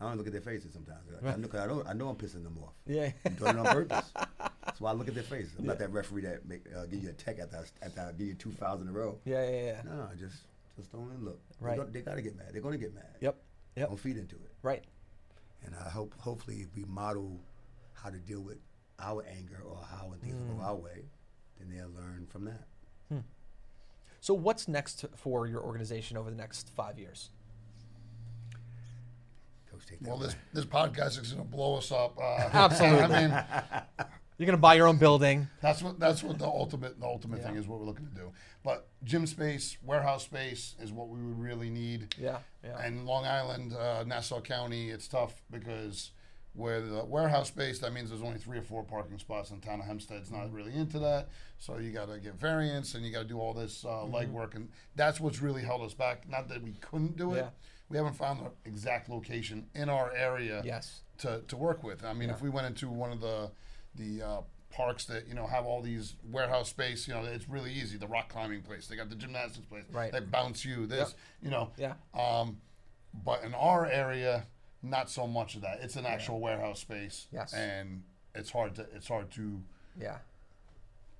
[0.00, 1.00] I don't look at their faces sometimes.
[1.22, 2.72] I, know, 'cause I, know, I know I'm pissing them off.
[2.86, 3.10] Yeah.
[3.26, 4.12] I'm doing it on purpose.
[4.64, 5.52] That's why I look at their faces.
[5.58, 8.12] I'm not that referee that make, uh, give you a tech after I, after I
[8.12, 9.18] give you two fouls in a row.
[9.26, 9.82] yeah, yeah, yeah.
[9.84, 10.36] No, just
[10.78, 11.38] just don't even look.
[11.60, 11.76] Right.
[11.76, 12.46] They, go, they gotta get mad.
[12.52, 13.16] They're gonna get mad.
[13.20, 13.36] Yep.
[13.76, 13.88] Yep.
[13.88, 14.52] Don't feed into it.
[14.62, 14.84] Right.
[15.66, 17.40] And I hope, hopefully, if we model
[17.92, 18.58] how to deal with
[19.00, 20.56] our anger or how things Mm.
[20.56, 21.04] go our way,
[21.58, 22.64] then they'll learn from that.
[24.20, 27.30] So, what's next for your organization over the next five years?
[29.70, 30.08] Coach, take that.
[30.08, 32.18] Well, this this podcast is going to blow us up.
[32.18, 33.16] Uh, Absolutely.
[33.16, 33.44] I mean,
[34.38, 35.48] You're going to buy your own building.
[35.60, 37.66] that's what that's what the ultimate the ultimate thing is.
[37.66, 38.32] What we're looking to do.
[38.64, 42.14] But gym space, warehouse space is what we would really need.
[42.18, 42.38] Yeah.
[42.64, 42.78] Yeah.
[42.78, 46.10] And Long Island, uh, Nassau County, it's tough because
[46.58, 49.80] where the warehouse space, that means there's only three or four parking spots in town
[49.80, 50.38] of Hempstead's Mm-hmm.
[50.42, 51.28] not really into that.
[51.58, 54.14] So you got to get variance and you got to do all this uh, Mm-hmm.
[54.14, 54.54] legwork.
[54.56, 56.28] And that's what's really held us back.
[56.28, 57.38] Not that we couldn't do it.
[57.38, 57.48] Yeah.
[57.88, 61.00] We haven't found the exact location in our area yes.
[61.18, 62.04] to, to work with.
[62.04, 63.50] I mean, if we went into one of the
[63.94, 64.40] the uh,
[64.70, 67.96] parks that you know have all these warehouse space, you know, it's really easy.
[67.96, 70.12] The rock climbing place, they got the gymnastics place, Right.
[70.12, 70.86] They bounce you.
[70.86, 71.94] This, you know, Yeah.
[72.12, 72.58] um,
[73.24, 74.46] but in our area,
[74.82, 75.80] not so much of that.
[75.82, 77.52] It's an actual warehouse space, Yes.
[77.54, 78.02] and
[78.34, 79.62] it's hard to it's hard to
[79.98, 80.18] Yeah.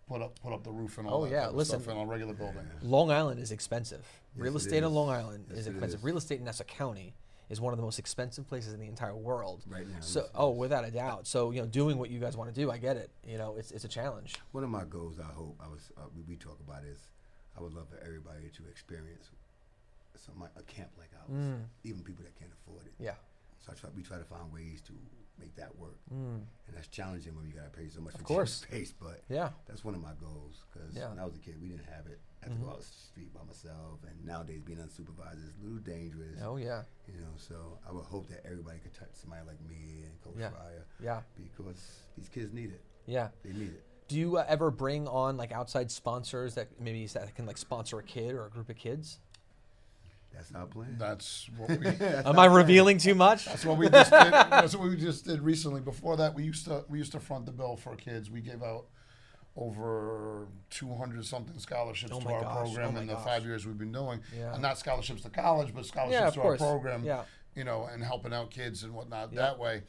[0.09, 1.81] put up put up the roof and all Oh, that yeah, type of listen.
[1.81, 2.71] stuff in a regular building.
[2.83, 4.07] Long Island is expensive.
[4.37, 4.97] Yes, Real estate on is.
[4.97, 6.01] Long Island Yes, is expensive.
[6.01, 6.05] is.
[6.05, 7.15] Real estate in Nassau County
[7.49, 9.65] is one of the most expensive places in the entire world.
[9.67, 11.27] Right now, So, oh, without a doubt.
[11.27, 13.11] So, you know, doing what you guys want to do, I get it.
[13.27, 14.37] You know, it's it's a challenge.
[14.53, 16.99] One of my goals, I hope, I was uh, we, we talk about is,
[17.57, 19.31] I would love for everybody to experience
[20.17, 22.93] some like a camp like ours, even people that can't afford it.
[22.99, 23.15] Yeah.
[23.61, 24.93] So I try, we try to find ways to
[25.39, 26.43] make that work, Mm.
[26.67, 28.55] and that's challenging when you gotta pay so much for course.
[28.55, 28.93] space.
[28.93, 29.51] But Yeah.
[29.67, 31.11] that's one of my goals because Yeah.
[31.11, 32.21] when I was a kid, we didn't have it.
[32.43, 35.63] I had to go out the street by myself, and nowadays being unsupervised is a
[35.63, 36.41] little dangerous.
[36.43, 36.85] Oh yeah.
[37.07, 40.35] You know, so I would hope that everybody could touch somebody like me and Coach
[40.39, 40.51] Yeah.
[40.51, 41.23] Fryer Yeah.
[41.37, 42.83] because these kids need it.
[43.07, 43.31] Yeah.
[43.43, 43.85] They need it.
[44.09, 47.99] Do you uh, ever bring on like outside sponsors that maybe that can like sponsor
[47.99, 49.21] a kid or a group of kids?
[50.39, 50.97] That's our plan.
[50.99, 51.87] That's what we.
[52.07, 53.45] Am I revealing too much?
[53.47, 54.21] That's what we just did.
[54.33, 55.81] That's what we just did recently.
[55.81, 58.31] Before that, we used to we used to front the bill for kids.
[58.31, 58.87] We gave out
[59.57, 62.55] over 200 something scholarships Oh to our gosh.
[62.69, 63.25] program Oh in the gosh.
[63.25, 64.21] five years we've been doing.
[64.37, 64.53] Yeah.
[64.53, 66.61] And not scholarships to college, but scholarships Yeah, to course.
[66.61, 67.03] our program.
[67.05, 67.23] Yeah.
[67.57, 69.41] You know, and helping out kids and whatnot Yeah.
[69.41, 69.83] that way.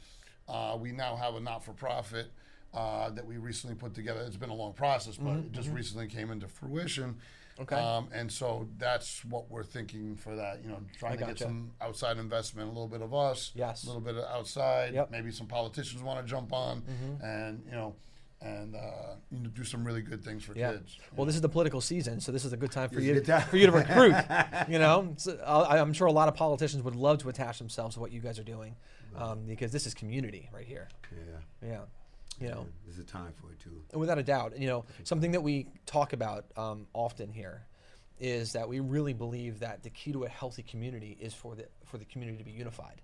[0.48, 2.26] Uh, we now have a not for profit.
[2.72, 4.20] Uh, that we recently put together.
[4.24, 7.16] It's been a long process, but it just recently came into fruition.
[7.60, 7.82] Mm-hmm, Okay.
[7.82, 10.62] Um, and so that's what we're thinking for that.
[10.62, 13.84] You know, trying I to get some outside investment, a little bit of us, Yes.
[13.84, 14.94] a little bit of outside.
[14.94, 15.04] Yep.
[15.06, 15.12] Mm-hmm.
[15.12, 16.82] Maybe some politicians want to jump on,
[17.22, 17.94] and you know,
[18.42, 20.72] and uh, you know, do some really good things for Yeah.
[20.72, 20.98] kids.
[21.14, 23.42] Well, this is the political season, so this is a good time for you good
[23.44, 24.14] for you to recruit.
[24.68, 27.94] you know, so, I, I'm sure a lot of politicians would love to attach themselves
[27.96, 28.76] to what you guys are doing,
[29.16, 30.88] um, because this is community right here.
[31.12, 31.68] Yeah.
[31.68, 31.80] Yeah,
[32.40, 33.82] you know, There's a time for it too.
[33.98, 34.58] without a doubt.
[34.58, 37.66] You know, something that we talk about um, often here
[38.18, 41.66] is that we really believe that the key to a healthy community is for the
[41.84, 43.00] for the community to be unified,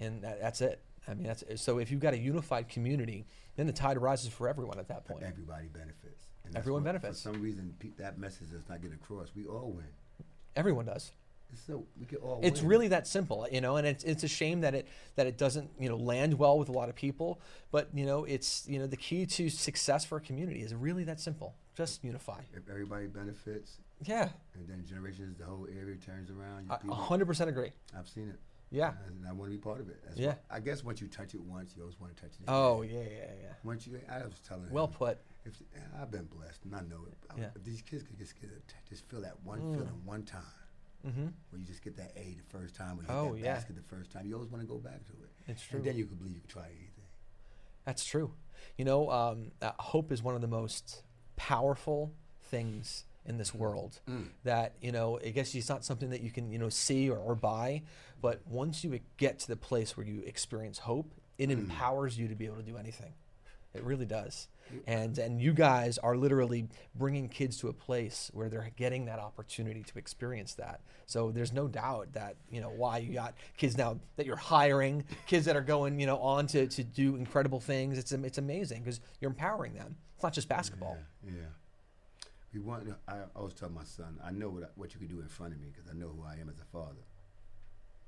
[0.00, 0.80] and that, that's it.
[1.08, 1.78] I mean, that's so.
[1.78, 5.24] If you've got a unified community, then the tide rises for everyone at that point.
[5.24, 6.26] Everybody benefits.
[6.44, 7.22] And Everyone benefits.
[7.22, 9.28] For some reason, pe- that message does not get across.
[9.34, 9.86] We all win.
[10.56, 11.12] Everyone does.
[11.52, 12.40] It's so we can all.
[12.42, 12.68] It's win.
[12.70, 15.70] really that simple, you know, and it's it's a shame that it that it doesn't
[15.78, 17.40] you know land well with a lot of people.
[17.70, 21.04] But you know, it's you know the key to success for a community is really
[21.04, 21.54] that simple.
[21.74, 22.40] Just unify.
[22.54, 26.66] If everybody benefits, Yeah, and then generations, the whole area turns around.
[26.84, 27.72] you I hundred percent agree.
[27.96, 28.38] I've seen it.
[28.70, 28.92] Yeah.
[29.06, 30.02] And I want to be part of it.
[30.02, 30.28] That's Yeah.
[30.48, 32.42] why- I guess once you touch it once, you always want to touch it.
[32.44, 32.54] Again.
[32.54, 33.52] Oh yeah, yeah, yeah.
[33.64, 35.18] Once you, I was telling Well him, put.
[35.44, 35.60] If
[36.00, 37.18] I've been blessed, and I know it.
[37.30, 37.50] I- Yeah.
[37.54, 39.74] If these kids could just get a, just feel that one Mm.
[39.74, 40.42] feeling one time,
[41.06, 41.26] Mm-hmm.
[41.50, 43.54] where you just get that A the first time, or you Oh, that yeah.
[43.54, 45.30] basket the first time, you always want to go back to it.
[45.48, 45.78] It's true.
[45.78, 47.04] And then you can believe you can try anything.
[47.84, 48.32] That's true.
[48.78, 51.02] You know, um, uh, hope is one of the most
[51.36, 52.12] powerful
[52.42, 54.00] things in this world.
[54.44, 57.18] That you know, I guess it's not something that you can you know see or,
[57.18, 57.82] or buy,
[58.20, 62.34] but once you get to the place where you experience hope, it empowers you to
[62.34, 63.12] be able to do anything.
[63.74, 64.48] It really does.
[64.86, 69.18] And and you guys are literally bringing kids to a place where they're getting that
[69.18, 70.80] opportunity to experience that.
[71.06, 75.04] So there's no doubt that you know why you got kids now that you're hiring,
[75.26, 77.98] kids that are going you know on to, to do incredible things.
[77.98, 79.96] It's it's amazing because you're empowering them.
[80.14, 80.96] It's not just basketball.
[81.24, 81.32] Yeah.
[81.34, 82.28] yeah.
[82.54, 82.88] We want.
[83.08, 85.54] I always tell my son, I know what I, what you can do in front
[85.54, 87.04] of me because I know who I am as a father.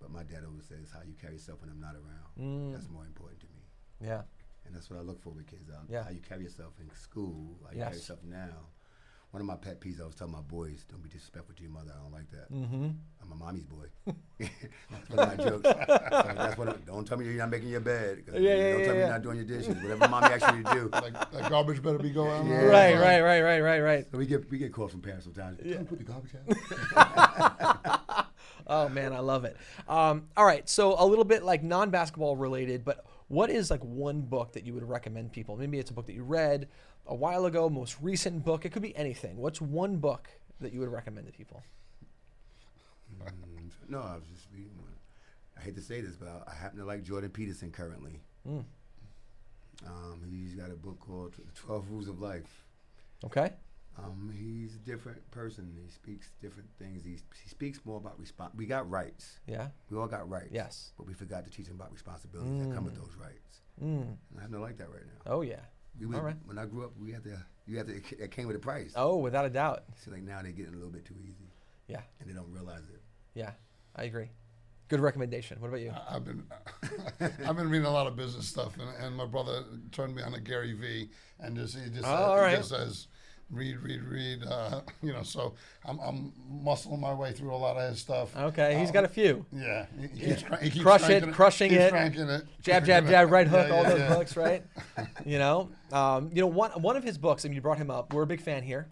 [0.01, 2.71] But my dad always says, "How you carry yourself when I'm not around.
[2.71, 2.73] Mm.
[2.73, 3.63] That's more important to me."
[4.01, 4.23] Yeah.
[4.67, 5.69] And that's what I look for with kids.
[5.71, 6.05] Um, Yeah.
[6.05, 7.87] How you carry yourself in school, how you Yes.
[7.89, 8.69] carry yourself now.
[9.31, 11.73] One of my pet peeves, I was telling my boys, don't be disrespectful to your
[11.73, 11.91] mother.
[11.93, 12.53] I don't like that.
[12.53, 12.85] Mm-hmm.
[13.21, 13.87] I'm a mommy's boy.
[14.39, 15.69] that's one of my jokes.
[15.69, 18.23] So that's one of, don't tell me you're not making your bed.
[18.33, 19.75] Yeah, yeah, don't yeah, tell me you're not doing your dishes.
[19.83, 20.89] Whatever mommy asks you to do.
[20.93, 22.47] Like that garbage better be going on.
[22.47, 22.63] Yeah.
[22.67, 24.07] Right, right, right, right, right, right.
[24.13, 25.59] So we get we get calls from parents sometimes.
[25.59, 26.31] Tell me to put the garbage
[26.97, 28.27] out.
[28.67, 29.59] Oh man, I love it.
[29.89, 34.21] Um, all right, so a little bit like non-basketball related, but what is like one
[34.21, 35.57] book that you would recommend people?
[35.57, 36.69] Maybe it's a book that you read
[37.07, 38.65] a while ago, most recent book.
[38.65, 39.37] It could be anything.
[39.37, 40.29] What's one book
[40.61, 41.63] that you would recommend to people?
[43.23, 44.93] Mm, no, I was just reading one.
[45.57, 48.21] I hate to say this, but I, I happen to like Jordan Peterson currently.
[48.49, 48.65] Mm.
[49.87, 52.65] Um, he's got a book called Twelve Rules of Life.
[53.25, 53.53] Okay.
[53.99, 55.71] Um, he's a different person.
[55.81, 57.05] He speaks different things.
[57.05, 58.53] He, he speaks more about response.
[58.57, 59.39] We got rights.
[59.47, 59.69] Yeah.
[59.91, 60.49] We all got rights.
[60.51, 60.91] Yes.
[60.97, 63.61] But we forgot to teach him about responsibilities that come with those rights.
[63.83, 64.03] Mm.
[64.03, 65.33] And I have no like that right now.
[65.33, 65.61] Oh yeah.
[66.01, 66.37] We went, all right.
[66.45, 67.39] When I grew up, we had to.
[67.67, 67.95] You had to.
[67.97, 68.93] It, it came with a price.
[68.97, 69.85] Oh, without a doubt.
[70.05, 71.53] See, like now they're getting a little bit too easy,
[71.87, 72.01] Yeah.
[72.21, 73.01] and they don't realize it.
[73.35, 73.53] Yeah.
[73.95, 74.31] I agree.
[74.89, 75.61] Good recommendation.
[75.61, 75.93] What about you?
[75.93, 76.45] I- I've been
[77.47, 80.33] I've been reading a lot of business stuff, and, and my brother turned me on
[80.33, 82.57] to Gary Vee, and just he just, Oh, uh, all he right.
[82.57, 83.07] just says
[83.51, 84.43] read, read, read.
[84.45, 85.55] Uh, you know, so
[85.85, 86.33] I'm, I'm
[86.65, 88.37] muscling my way through a lot of his stuff.
[88.37, 89.45] Okay, he's got a few.
[89.53, 91.93] Yeah, he, he keeps, he keeps Crush it, cranking crushing it.
[91.95, 92.43] it.
[92.63, 94.15] Jab, jab, jab, right hook, Yeah, all yeah, those yeah.
[94.15, 94.63] books, right?
[95.27, 97.45] you know, um, you know, one one of his books.
[97.45, 98.13] I mean, you brought him up.
[98.13, 98.89] We're a big fan here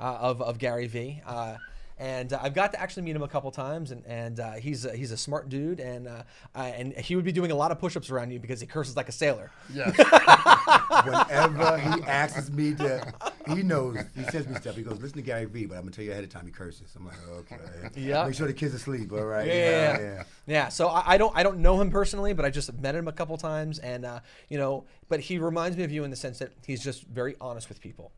[0.00, 1.56] uh, of of Gary Vee, uh,
[2.02, 4.84] and uh, I've got to actually meet him a couple times, and and uh, he's
[4.84, 7.70] a, he's a smart dude, and uh, I, and he would be doing a lot
[7.70, 9.52] of push-ups around you because he curses like a sailor.
[9.72, 9.96] Yes.
[11.04, 13.14] Whenever he asks me to,
[13.46, 13.98] he knows.
[14.16, 14.74] He sends me stuff.
[14.74, 16.44] He goes, "Listen to Gary Vee," but I'm gonna tell you ahead of time.
[16.44, 16.92] He curses.
[16.96, 17.56] I'm like, okay.
[17.94, 18.24] Yeah.
[18.24, 19.12] Make sure the kids asleep.
[19.12, 19.46] All right.
[19.46, 20.22] Yeah, yeah, yeah.
[20.48, 23.06] Yeah, so I, I don't I don't know him personally, but I just met him
[23.06, 26.16] a couple times, and uh, you know, but he reminds me of you in the
[26.16, 28.10] sense that he's just very honest with people.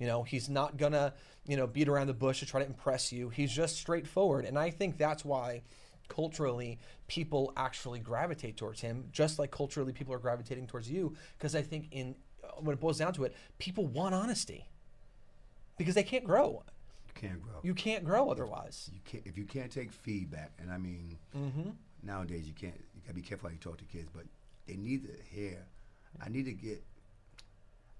[0.00, 1.12] You know, he's not gonna
[1.46, 3.28] you know beat around the bush to try to impress you.
[3.28, 5.62] He's just straightforward, and I think that's why
[6.08, 11.54] culturally people actually gravitate towards him, just like culturally people are gravitating towards you, because
[11.54, 14.66] I think in uh, when it boils down to it, people want honesty
[15.76, 16.64] because they can't grow.
[17.06, 17.60] You can't grow.
[17.62, 18.90] You can't grow otherwise.
[18.92, 21.70] You can't if you can't take feedback, and I mean, mm-hmm.
[22.02, 22.80] nowadays you can't.
[22.94, 24.24] You gotta be careful how you talk to kids, but
[24.66, 25.66] they need to hear.
[26.24, 26.82] I need to get.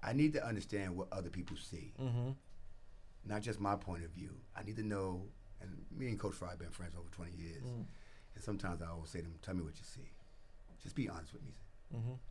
[0.02, 2.30] I need to understand what other people see, mm-hmm.
[3.26, 4.30] not just my point of view.
[4.56, 5.22] I need to know.
[5.62, 7.86] And me and Coach Fry have been friends over 20 years, and
[8.42, 10.10] sometimes I always say to him, "Tell me what you see.
[10.82, 11.52] Just be honest with me.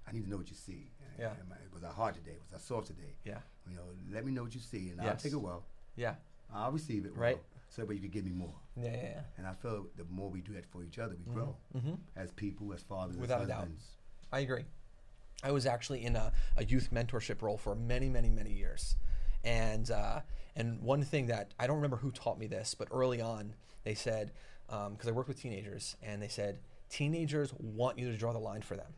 [0.08, 0.90] I need to know what you see.
[1.20, 1.34] Yeah.
[1.74, 2.38] Was I hard today?
[2.42, 3.14] Was I soft today?
[3.24, 3.40] Yeah.
[3.70, 5.64] You know, let me know what you see, and I'll take it well.
[5.96, 6.16] Yeah.
[6.52, 7.36] I'll receive it Right.
[7.36, 8.56] well, so that you can give me more.
[8.76, 8.86] Yeah.
[8.92, 8.96] Yeah.
[9.04, 9.22] yeah.
[9.38, 11.56] And I feel the more we do that for each other, we grow
[12.16, 13.22] as people, as fathers, Mm-hmm.
[13.22, 13.58] Without a as doubt.
[13.60, 13.86] husbands.
[14.32, 14.66] I agree.
[15.44, 18.96] I was actually in a, a youth mentorship role for many, many, many years.
[19.44, 20.22] And uh,
[20.56, 23.94] and one thing that I don't remember who taught me this, but early on they
[23.94, 24.32] said
[24.68, 28.62] because I worked with teenagers, and they said teenagers want you to draw the line
[28.62, 28.94] for them,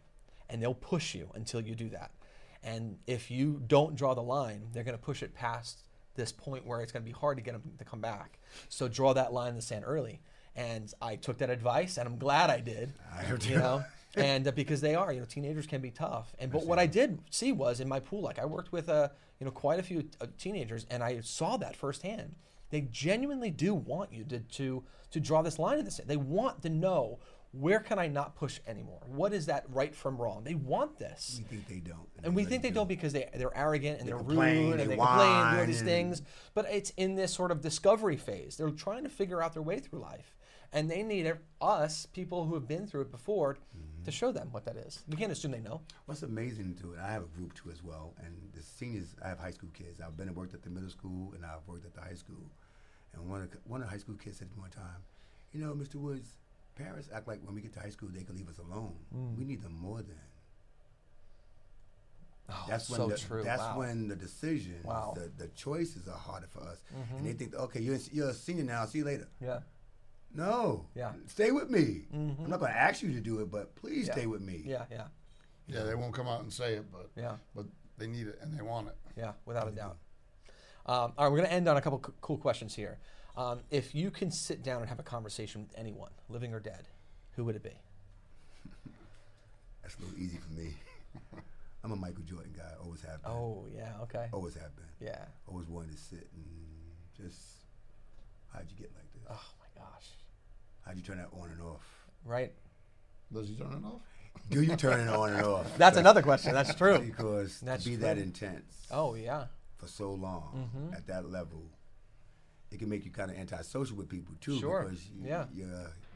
[0.50, 2.12] and they'll push you until you do that.
[2.64, 5.84] And if you don't draw the line, they're going to push it past
[6.16, 8.38] this point where it's going to be hard to get them to come back.
[8.70, 10.22] So draw that line in the sand early.
[10.56, 12.94] And I took that advice, and I'm glad I did.
[13.14, 13.84] I you know,
[14.16, 16.34] and uh, because they are, you know, teenagers can be tough.
[16.40, 19.10] And but what I did see was in my pool, like I worked with uh,
[19.40, 22.36] you know, quite a few uh, teenagers, and I saw that firsthand.
[22.70, 26.10] They genuinely do want you to to to draw this line in the sand.
[26.10, 27.20] They want to know
[27.54, 29.02] where can I not push anymore?
[29.06, 30.44] What is that right from wrong?
[30.44, 31.38] They want this.
[31.40, 32.08] We think they don't.
[32.24, 32.76] And we think they do.
[32.76, 35.56] don't because they, they're arrogant and They they are complain, rude and they complain and
[35.56, 36.22] do all these and- things.
[36.54, 38.56] But it's in this sort of discovery phase.
[38.56, 40.34] They're trying to figure out their way through life.
[40.74, 41.32] And they need
[41.62, 44.06] us, people who have been through it before, Mm-hmm.
[44.06, 45.04] to show them what that is.
[45.08, 45.82] We can't assume they know.
[46.08, 49.28] What's amazing to it, I have a group too as well, and the seniors, I
[49.28, 50.02] have high school kids.
[50.02, 52.42] I've been and worked at the middle school, and I've worked at the high school.
[53.14, 55.04] And one of the, one of the high school kids said to me one time,
[55.54, 55.96] "You know, Mr.
[55.96, 56.30] Woods,
[56.76, 58.96] parents act like when we get to high school they can leave us alone.
[59.16, 59.38] Mm.
[59.38, 60.18] We need them more than."
[62.50, 63.44] Oh, That's when so the, true.
[63.44, 63.78] That's wow.
[63.80, 65.14] when the decisions, Wow.
[65.16, 65.38] Mm-hmm.
[65.38, 66.82] the, the choices are harder for us,
[67.18, 68.86] and they think, "Okay, you're you're a senior now.
[68.86, 69.60] See you later." yeah.
[70.34, 70.86] No.
[70.96, 71.14] Yeah.
[71.28, 72.04] Stay with me.
[72.14, 74.14] I'm not going to ask you to do it, but please Yeah.
[74.14, 74.62] stay with me.
[74.66, 75.08] Yeah, yeah,
[75.68, 77.66] Yeah, they won't come out and say it, but yeah, but
[77.98, 78.96] they need it and they want it.
[79.18, 79.98] yeah, without a doubt.
[80.86, 82.98] Um, all right, we're going to end on a couple c- cool questions here.
[83.38, 86.88] Um, if you can sit down and have a conversation with anyone, living or dead,
[87.36, 87.78] who would it be?
[89.82, 90.74] That's a little easy for me.
[91.84, 92.72] I'm a Michael Jordan guy.
[92.84, 93.32] Always have been.
[93.32, 94.28] Oh, yeah, okay.
[94.32, 94.86] Always have been.
[95.00, 95.26] Yeah.
[95.48, 96.46] Always wanted to sit and
[97.26, 97.40] just.
[98.54, 99.24] How'd you get like this?
[99.30, 99.61] Oh,
[100.92, 100.96] my.
[100.96, 101.82] How'd you turn that on and off?
[102.26, 102.54] Right.
[103.34, 104.02] Does he turn it off?
[104.50, 105.78] Do you turn it on and off?
[105.78, 106.54] That's another question.
[106.54, 107.00] That's true.
[107.00, 108.06] Because That's to be true.
[108.06, 109.46] that intense Oh, yeah.
[109.78, 110.94] for so long Mm-hmm.
[110.94, 111.64] at that level,
[112.72, 114.60] it can make you kind of antisocial with people too.
[114.60, 114.84] Sure.
[114.84, 115.46] Because you, Yeah.
[115.54, 115.68] you're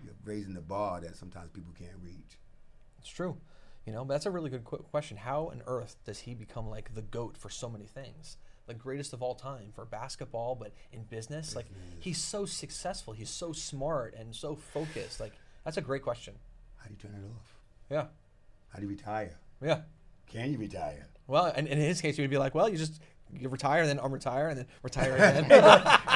[0.04, 2.38] you're raising the bar that sometimes people can't reach.
[3.00, 3.38] It's true.
[3.86, 5.18] You know, but that's a really good qu- question.
[5.18, 8.38] How on earth does he become like the goat for so many things?
[8.68, 11.68] The greatest of all time for basketball, but in business, like
[12.00, 13.14] he's so successful.
[13.14, 15.20] He's so smart and so focused.
[15.20, 16.34] Like that's a great question.
[16.78, 17.56] How do you turn it off?
[17.92, 18.06] Yeah,
[18.70, 19.38] How do you retire?
[19.62, 19.82] yeah.
[20.28, 21.06] Can you retire?
[21.28, 23.00] Well, and in his case, you'd be like, well, you just
[23.32, 25.46] you retire and then unretire and then retire again.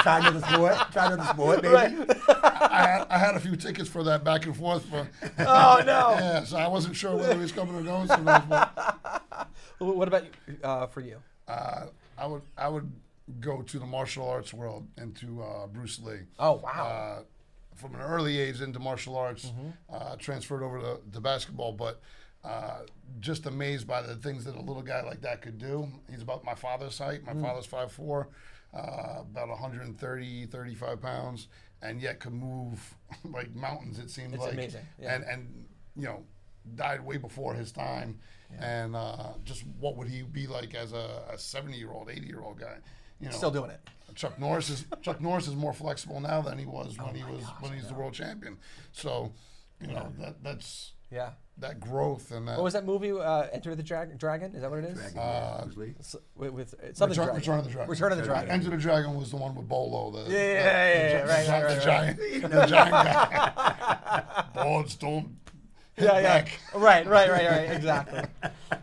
[0.01, 0.75] Try another sport.
[0.91, 1.75] Try another sport, baby.
[1.75, 4.85] I had, I had a few tickets for that back and forth.
[4.85, 5.07] For,
[5.39, 6.15] oh no.
[6.17, 8.45] yeah, so I wasn't sure whether he was coming or going sometimes.
[8.49, 9.47] But
[9.79, 10.23] What about
[10.63, 11.17] uh, for you?
[11.47, 11.85] uh,
[12.19, 12.91] I would I would
[13.39, 16.21] go to the martial arts world and to uh, Bruce Lee.
[16.39, 17.19] Oh wow.
[17.19, 17.23] uh,
[17.75, 19.69] from an early age into martial arts, Mm-hmm.
[19.95, 22.01] uh, transferred over to, to basketball, but
[22.43, 22.79] uh,
[23.19, 25.87] just amazed by the things that a little guy like that could do.
[26.09, 27.23] He's about my father's height.
[27.25, 27.35] Mm.
[27.35, 28.25] My father's 5'4",
[28.73, 31.47] uh, about 130, 35 pounds,
[31.81, 34.53] and yet could move like mountains, it seemed It's like.
[34.53, 35.15] amazing, yeah.
[35.15, 36.23] And, and, you know,
[36.75, 38.19] died way before his time.
[38.57, 42.77] And uh, just what would he be like as a 70-year-old, 80-year-old guy?
[43.19, 43.79] You know, Still doing it.
[44.15, 47.23] Chuck Norris is Chuck Norris is more flexible now than he was Oh when he
[47.23, 48.57] was when he's the world champion.
[48.91, 49.31] So,
[49.79, 51.29] you know that that's Yeah.
[51.59, 52.57] that growth and that.
[52.57, 53.11] What was that movie?
[53.11, 54.55] Uh, Enter the Dra- Dragon.
[54.55, 54.97] Is that what it is?
[54.97, 55.93] Dragon, Uh, yeah, Bruce Lee.
[55.99, 57.35] S- With, with uh, something Return, dragon.
[57.39, 57.89] Return of the Dragon.
[57.89, 58.49] Return of the Dragon.
[58.51, 60.11] Enter the Dragon was the one with Bolo.
[60.11, 62.17] The, Yeah, yeah, yeah, yeah, the, right, the, right, the right, giant,
[62.51, 64.43] the giant guy.
[64.55, 65.37] Balls don't
[65.99, 66.45] hit yeah, yeah.
[66.73, 67.69] Right, right, right, right.
[67.71, 68.21] Exactly.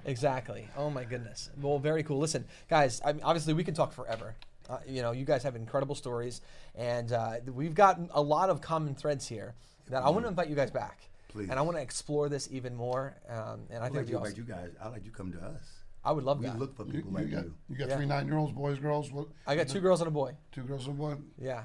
[0.05, 0.69] exactly.
[0.77, 1.51] Oh my goodness.
[1.61, 2.19] Well, very cool.
[2.19, 3.01] Listen, guys.
[3.05, 4.35] I mean, obviously, we can talk forever.
[4.69, 6.41] Uh, you know, you guys have incredible stories,
[6.75, 9.55] and uh, we've got a lot of common threads here.
[9.89, 11.49] That I want to invite you guys back, Please.
[11.49, 13.15] and I want to explore this even more.
[13.29, 14.45] Um, and I I'd think like it'd you, be like awesome.
[14.49, 14.71] you guys.
[14.83, 15.63] I'd like you to come to us.
[16.05, 16.59] I would love We that.
[16.59, 17.55] look for You, people you like got you.
[17.69, 17.97] you got Yeah.
[17.97, 19.13] three nine year olds, boys, girls.
[19.13, 19.29] What?
[19.47, 20.33] I got two girls and a boy.
[20.51, 21.15] Two girls and a boy.
[21.41, 21.63] Yeah.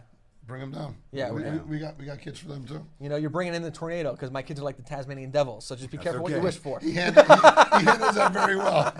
[0.47, 0.95] Bring them down.
[1.11, 2.83] Yeah, we, we- we, we got we got kids for them too.
[2.99, 5.65] You know, you're bringing in the tornado because my kids are like the Tasmanian devils.
[5.65, 6.79] So just be That's careful what you wish for.
[6.79, 7.33] He handles, he,
[7.79, 8.91] he handles that very well.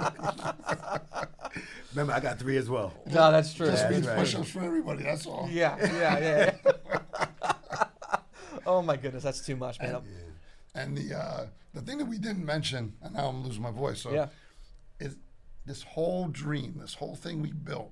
[1.92, 2.94] Remember, I got three as well.
[3.08, 3.66] No, that's true.
[3.68, 4.18] Just That's means right.
[4.18, 5.04] push-ups for everybody.
[5.04, 5.50] That's all.
[5.52, 6.54] Yeah, yeah, yeah.
[7.44, 8.18] yeah.
[8.66, 10.02] oh my goodness, that's too much, man.
[10.74, 14.02] And the uh, the thing that we didn't mention, and now I'm losing my voice.
[14.02, 14.28] So, Yeah.
[15.00, 15.18] is
[15.66, 17.92] this whole dream, this whole thing we built,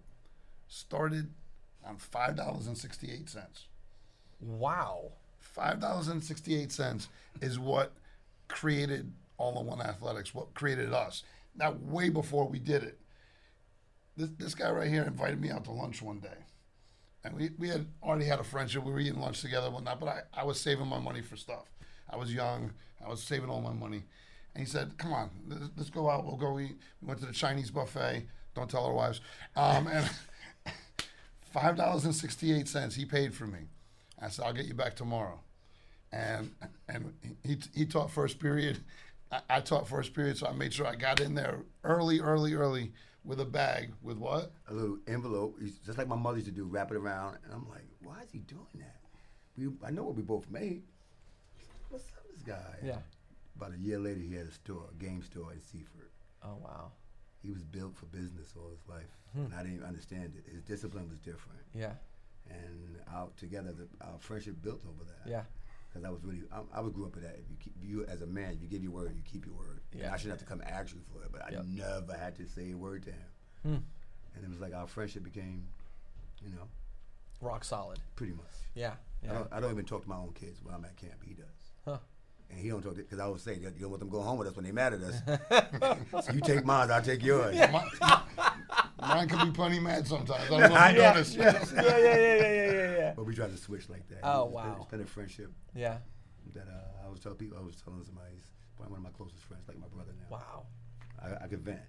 [0.69, 1.33] started
[1.89, 3.65] on five dollars and sixty eight cents.
[4.39, 5.11] Wow.
[5.39, 7.07] Five dollars and sixty eight cents
[7.41, 7.93] is what
[8.47, 10.33] created All in One Athletics.
[10.33, 11.23] What created us.
[11.55, 12.99] Now, way before we did it,
[14.15, 16.45] this this guy right here invited me out to lunch one day.
[17.23, 18.85] And we, we had already had a friendship.
[18.85, 21.35] We were eating lunch together and whatnot, but I, I was saving my money for
[21.35, 21.65] stuff.
[22.09, 22.71] I was young.
[23.05, 24.03] I was saving all my money.
[24.55, 26.25] And he said, come on, let's, let's go out.
[26.25, 26.77] We'll go eat.
[27.01, 28.25] We went to the Chinese buffet.
[28.55, 29.19] Don't tell our wives.
[29.57, 30.09] Um, and
[31.51, 32.95] five dollars and sixty eight cents.
[32.95, 33.59] He paid for me.
[34.21, 35.39] I said, I'll get you back tomorrow.
[36.11, 36.51] And
[36.87, 37.13] and
[37.45, 38.79] he he taught first period.
[39.31, 42.53] I, I taught first period, so I made sure I got in there early, early,
[42.55, 42.91] early
[43.23, 44.51] with a bag with what?
[44.69, 47.37] A little envelope, he's- just like my mother used to do, wrap it around.
[47.43, 48.95] And I'm like, why is he doing that?
[49.57, 50.81] We, I know what we both made.
[51.89, 52.75] What's up, this guy?
[52.83, 52.97] Yeah.
[53.57, 56.09] About a year later, he had a store, a game store in Seaford.
[56.43, 56.91] Oh wow.
[57.41, 59.45] He was built for business all his life, Hmm.
[59.45, 60.51] and I didn't even understand it.
[60.51, 61.93] His discipline was different, Yeah.
[62.49, 65.29] and our together, the, our friendship built over that.
[65.29, 65.43] Yeah.
[65.87, 67.35] Because I was really, I, I was grew up with that.
[67.39, 69.79] If you keep, you as a man, you give your word, you keep your word.
[69.93, 70.13] And Yeah.
[70.13, 72.71] I shouldn't have to come ask you for it, but I never had to say
[72.71, 73.27] a word to him.
[73.63, 73.77] Hmm.
[74.35, 75.67] And it was like our friendship became,
[76.43, 76.67] you know,
[77.41, 77.99] Rock solid.
[78.15, 78.45] pretty much.
[78.75, 78.95] Yeah.
[79.23, 79.33] I, Yeah.
[79.33, 81.23] don't, I don't even talk to my own kids when I'm at camp.
[81.25, 81.45] He does.
[81.85, 81.97] Huh.
[82.49, 84.39] And he don't talk to because I always say you don't want them going home
[84.39, 86.25] with us when they mad at us.
[86.25, 87.55] so you take mine, I'll take yours.
[87.71, 88.21] My-
[89.01, 90.51] Mine can be plenty mad sometimes.
[90.51, 91.11] I don't know if you Yeah.
[91.13, 91.35] noticed.
[91.35, 91.43] yeah,
[91.73, 93.13] yeah, yeah, yeah, yeah, yeah, yeah.
[93.15, 94.19] But we try to switch like that.
[94.23, 94.77] Oh, It's been- wow.
[94.81, 95.97] It's been a friendship Yeah.
[96.53, 97.57] that uh, I was telling people.
[97.57, 100.37] I was telling somebody, he's probably one of my closest friends, like my brother now.
[100.37, 100.65] Wow.
[101.21, 101.79] I, I could vent.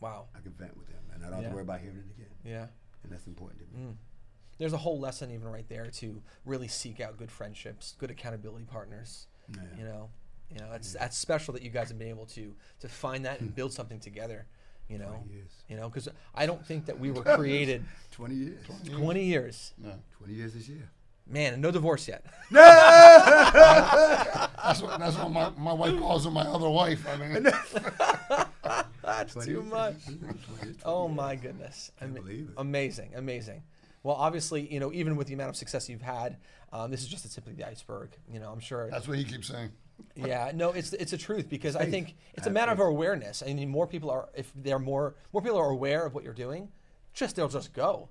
[0.00, 0.26] Wow.
[0.34, 2.32] I could vent with him, and I don't have to worry about hearing it again.
[2.44, 2.66] Yeah.
[3.02, 3.84] And that's important to me.
[3.84, 3.94] Mm.
[4.58, 8.64] There's a whole lesson even right there to really seek out good friendships, good accountability
[8.64, 9.26] partners.
[9.52, 9.60] Yeah.
[9.78, 10.10] You know,
[10.50, 13.40] you know that's that's special that you guys have been able to to find that
[13.40, 13.54] and hmm.
[13.54, 14.46] build something together.
[14.88, 15.50] You know, years.
[15.66, 18.66] you know, because I don't think that we were created 20 years.
[18.84, 19.92] 20 years, Yeah.
[20.18, 20.90] 20 years this year.
[21.26, 22.26] man, and no divorce yet.
[22.50, 22.60] No.
[24.64, 27.06] That's what, that's what my, my wife calls her my other wife.
[27.06, 27.42] I mean,
[29.02, 30.04] That's too much.
[30.04, 30.18] 20
[30.58, 31.92] 20 Oh my goodness!
[31.98, 32.54] Can't believe it.
[32.56, 33.62] Amazing, amazing.
[34.04, 36.36] Well, obviously, you know, even with the amount of success you've had,
[36.72, 38.10] um, this is just the tip of the iceberg.
[38.30, 38.88] You know, I'm sure.
[38.90, 39.70] that's what he keeps saying.
[40.14, 43.42] yeah, no, it's it's a truth because I think it's a matter of awareness.
[43.46, 46.34] I mean, more people are if they're more more people are aware of what you're
[46.34, 46.68] doing,
[47.14, 48.08] just they'll just go,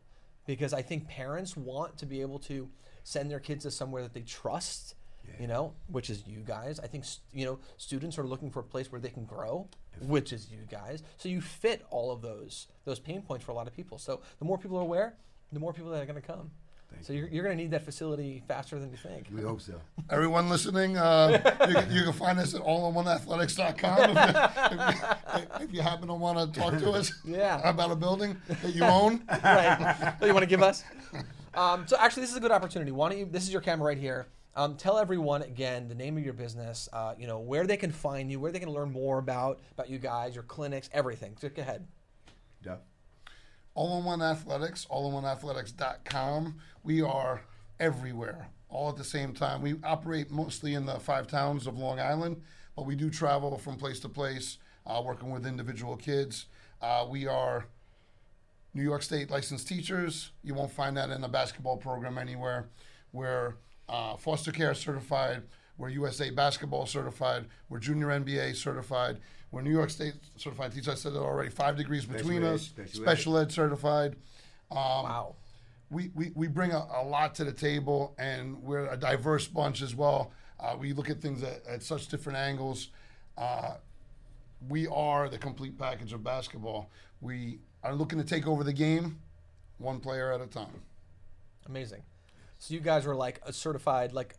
[0.47, 2.69] because I think parents want to be able to
[3.03, 4.95] send their kids to somewhere that they trust.
[5.39, 6.81] You know, which is you guys.
[6.81, 9.69] I think st- you know students are looking for a place where they can grow,
[10.01, 11.01] which is you guys.
[11.17, 13.97] So you fit all of those those pain points for a lot of people.
[13.97, 15.15] So the more people are aware,
[15.53, 16.51] the more people that are going to come.
[16.91, 19.27] Thank so you're, you're going to need that facility faster than you think.
[19.33, 19.81] We hope so.
[20.09, 25.65] Everyone listening, uh, you, can, you can find us at allinOneathletics.com if you, if, you,
[25.65, 27.67] if you happen to want to talk to us Yeah.
[27.67, 29.23] about a building that you own.
[29.27, 29.39] right.
[30.19, 30.83] That you want to give us?
[31.55, 32.91] Um, so actually, this is a good opportunity.
[32.91, 33.25] Why don't you?
[33.25, 34.27] This is your camera right here.
[34.55, 36.87] Um, tell everyone again the name of your business.
[36.93, 39.89] Uh, you know where they can find you, where they can learn more about about
[39.89, 41.35] you guys, your clinics, everything.
[41.39, 41.87] So go ahead.
[42.63, 42.79] Doug.
[43.75, 46.59] All in One Athletics, allinOneathletics.com.
[46.83, 47.41] We are
[47.79, 49.61] everywhere, all at the same time.
[49.61, 52.41] We operate mostly in the five towns of Long Island,
[52.75, 56.45] but we do travel from place to place, uh, working with individual kids.
[56.81, 57.65] Uh, we are
[58.75, 60.31] New York State licensed teachers.
[60.43, 62.69] You won't find that in a basketball program anywhere.
[63.11, 63.55] We're
[63.89, 65.43] uh, foster care certified.
[65.77, 67.45] We're USA basketball certified.
[67.69, 69.19] We're junior NBA certified.
[69.53, 70.89] We're New York State certified teachers.
[70.89, 71.51] I said that already.
[71.51, 72.63] Five degrees between ed, us.
[72.63, 73.03] special ed.
[73.03, 74.15] Special ed certified.
[74.71, 75.35] wow.
[75.91, 79.83] We, we, we bring a, a lot to the table, and we're a diverse bunch
[79.83, 80.31] as well.
[80.59, 82.87] Uh, we look at things at, at such different angles.
[83.37, 83.75] Uh,
[84.69, 86.89] we are the complete package of basketball.
[87.21, 89.19] We are looking to take over the game
[89.77, 90.81] one player at a time.
[91.67, 92.01] Amazing.
[92.57, 94.35] So you guys were like a certified like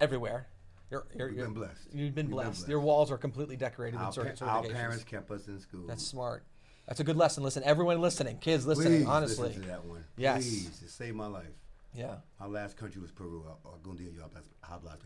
[0.00, 0.46] everywhere.
[0.90, 1.86] You're, you're, We've you're- been blessed.
[1.86, 2.50] You've been We've been blessed.
[2.58, 2.68] blessed.
[2.68, 5.86] Your walls are completely decorated Our, with certi- pa- our parents kept us in school.
[5.86, 6.44] That's smart.
[6.86, 7.42] That's a good lesson.
[7.42, 9.48] Listen, everyone listening, kids listening, Please honestly.
[9.48, 10.04] listen to that one.
[10.16, 10.42] Yes.
[10.44, 11.46] Please, it saved my life.
[11.94, 12.16] Yeah.
[12.38, 13.44] My last country was Peru.
[13.64, 14.24] Algún día yo
[14.62, 14.98] hablas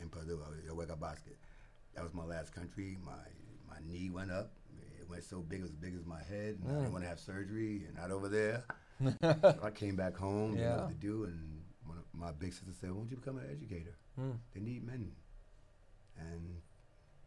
[0.00, 0.38] in Peru.
[0.66, 1.36] Yo juego basket.
[1.94, 2.98] That was my last country.
[3.04, 3.12] My
[3.68, 4.52] my knee went up.
[5.00, 6.58] It went so big, as big as my head.
[6.62, 6.78] And I Mm.
[6.80, 8.64] didn't want to have surgery, and not over there.
[9.22, 10.80] so I came back home, didn't know Yeah.
[10.82, 11.62] what to do, and
[12.12, 13.94] my big sister said, "Why don't you become an educator?
[14.18, 14.32] Hmm.
[14.52, 15.12] They need men."
[16.18, 16.60] And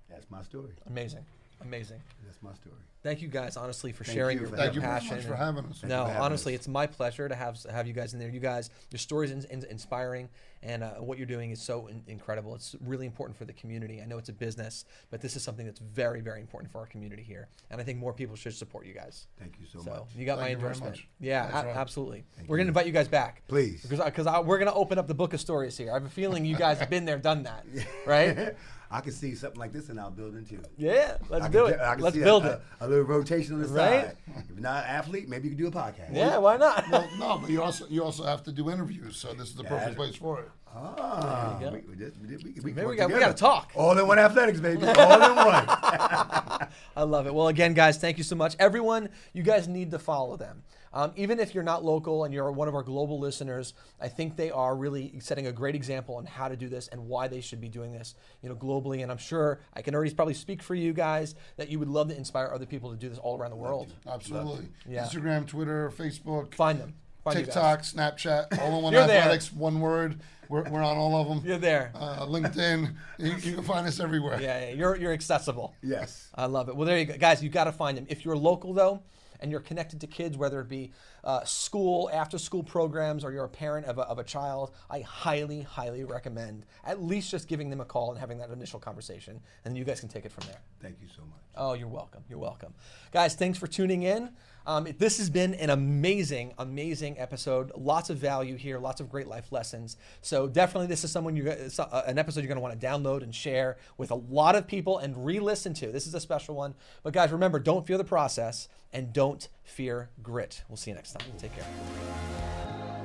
[0.09, 0.73] that's my story.
[0.87, 1.25] Amazing.
[1.61, 2.01] Amazing.
[2.25, 2.75] That's my story.
[3.03, 5.21] Thank you guys, honestly, for Thank sharing you your, for your Thank you passion.
[5.23, 5.81] for having us.
[5.83, 6.59] No, honestly, us.
[6.59, 8.29] it's my pleasure to have have you guys in there.
[8.29, 10.29] You guys, your stories is in, inspiring,
[10.61, 12.53] and uh, what you're doing is so in, incredible.
[12.53, 14.03] It's really important for the community.
[14.03, 16.85] I know it's a business, but this is something that's very, very important for our
[16.85, 19.25] community here, and I think more people should support you guys.
[19.39, 20.01] Thank you so, So much.
[20.15, 21.01] you got Thank my endorsement.
[21.19, 21.75] Yeah, a- right.
[21.75, 22.23] absolutely.
[22.37, 23.41] Thank we're gonna invite you guys back.
[23.47, 23.81] Please.
[23.81, 25.89] Because because I, we're gonna open up the book of stories here.
[25.89, 27.65] I have a feeling you guys have been there, done that,
[28.05, 28.55] right?
[28.93, 30.59] I could see something like this in our building too.
[30.77, 31.79] Yeah, let's I do could it.
[31.79, 32.61] I could Let's see a- build a, it.
[32.81, 34.03] A, little rotation on the Right?
[34.07, 34.17] side.
[34.37, 36.13] If you're not an athlete, maybe you could do a podcast.
[36.13, 36.83] Yeah, why not?
[36.91, 39.63] Well, no, but you also you also have to do interviews, so this is the
[39.63, 40.49] perfect place for it.
[40.73, 41.75] Ah, There go.
[41.77, 43.71] we, we, did- we, did- we, we Maybe can we work got- we gotta talk.
[43.75, 44.85] All in one athletics, baby.
[44.85, 45.65] All in one.
[46.95, 47.33] I love it.
[47.33, 48.55] Well, again, guys, thank you so much.
[48.59, 50.63] Everyone, you guys need to follow them.
[50.93, 54.35] Um, even if you're not local and you're one of our global listeners, I think
[54.35, 57.39] they are really setting a great example on how to do this and why they
[57.41, 59.01] should be doing this, you know, globally.
[59.01, 62.09] And I'm sure I can already probably speak for you guys that you would love
[62.09, 63.93] to inspire other people to do this all around the world.
[64.07, 64.67] Absolutely.
[64.87, 65.05] Yeah.
[65.05, 66.93] Instagram, Twitter, Facebook, Find them.
[67.23, 67.37] Find.
[67.37, 69.19] TikTok, Snapchat, all in one You're there.
[69.21, 70.19] athletics, one word.
[70.49, 71.41] We're, we're on all of them.
[71.47, 71.91] You're there.
[71.95, 74.41] Uh, LinkedIn, you, you can find us everywhere.
[74.41, 75.73] Yeah, yeah, you're you're accessible.
[75.81, 76.27] Yes.
[76.35, 76.75] I love it.
[76.75, 77.41] Well, there you go, guys.
[77.41, 78.05] You got to find them.
[78.09, 79.01] If you're local though,
[79.41, 80.91] and you're connected to kids, whether it be
[81.23, 85.61] uh, school, after-school programs, or you're a parent of a, of a child, I highly,
[85.61, 89.33] highly recommend at least just giving them a call and having that initial conversation,
[89.65, 90.59] and then you guys can take it from there.
[90.81, 91.39] Thank you so much.
[91.55, 92.23] Oh, you're welcome.
[92.29, 92.73] You're welcome.
[93.11, 94.29] Guys, thanks for tuning in.
[94.65, 97.71] Um, this has been an amazing, amazing episode.
[97.75, 99.97] Lots of value here, lots of great life lessons.
[100.21, 102.87] So definitely, this is someone you it's uh, an episode you're going to want to
[102.87, 105.91] download and share with a lot of people and re-listen to.
[105.91, 106.75] This is a special one.
[107.03, 110.63] But guys, remember, don't fear the process and don't fear grit.
[110.69, 111.27] We'll see you next time.
[111.37, 113.00] Take care.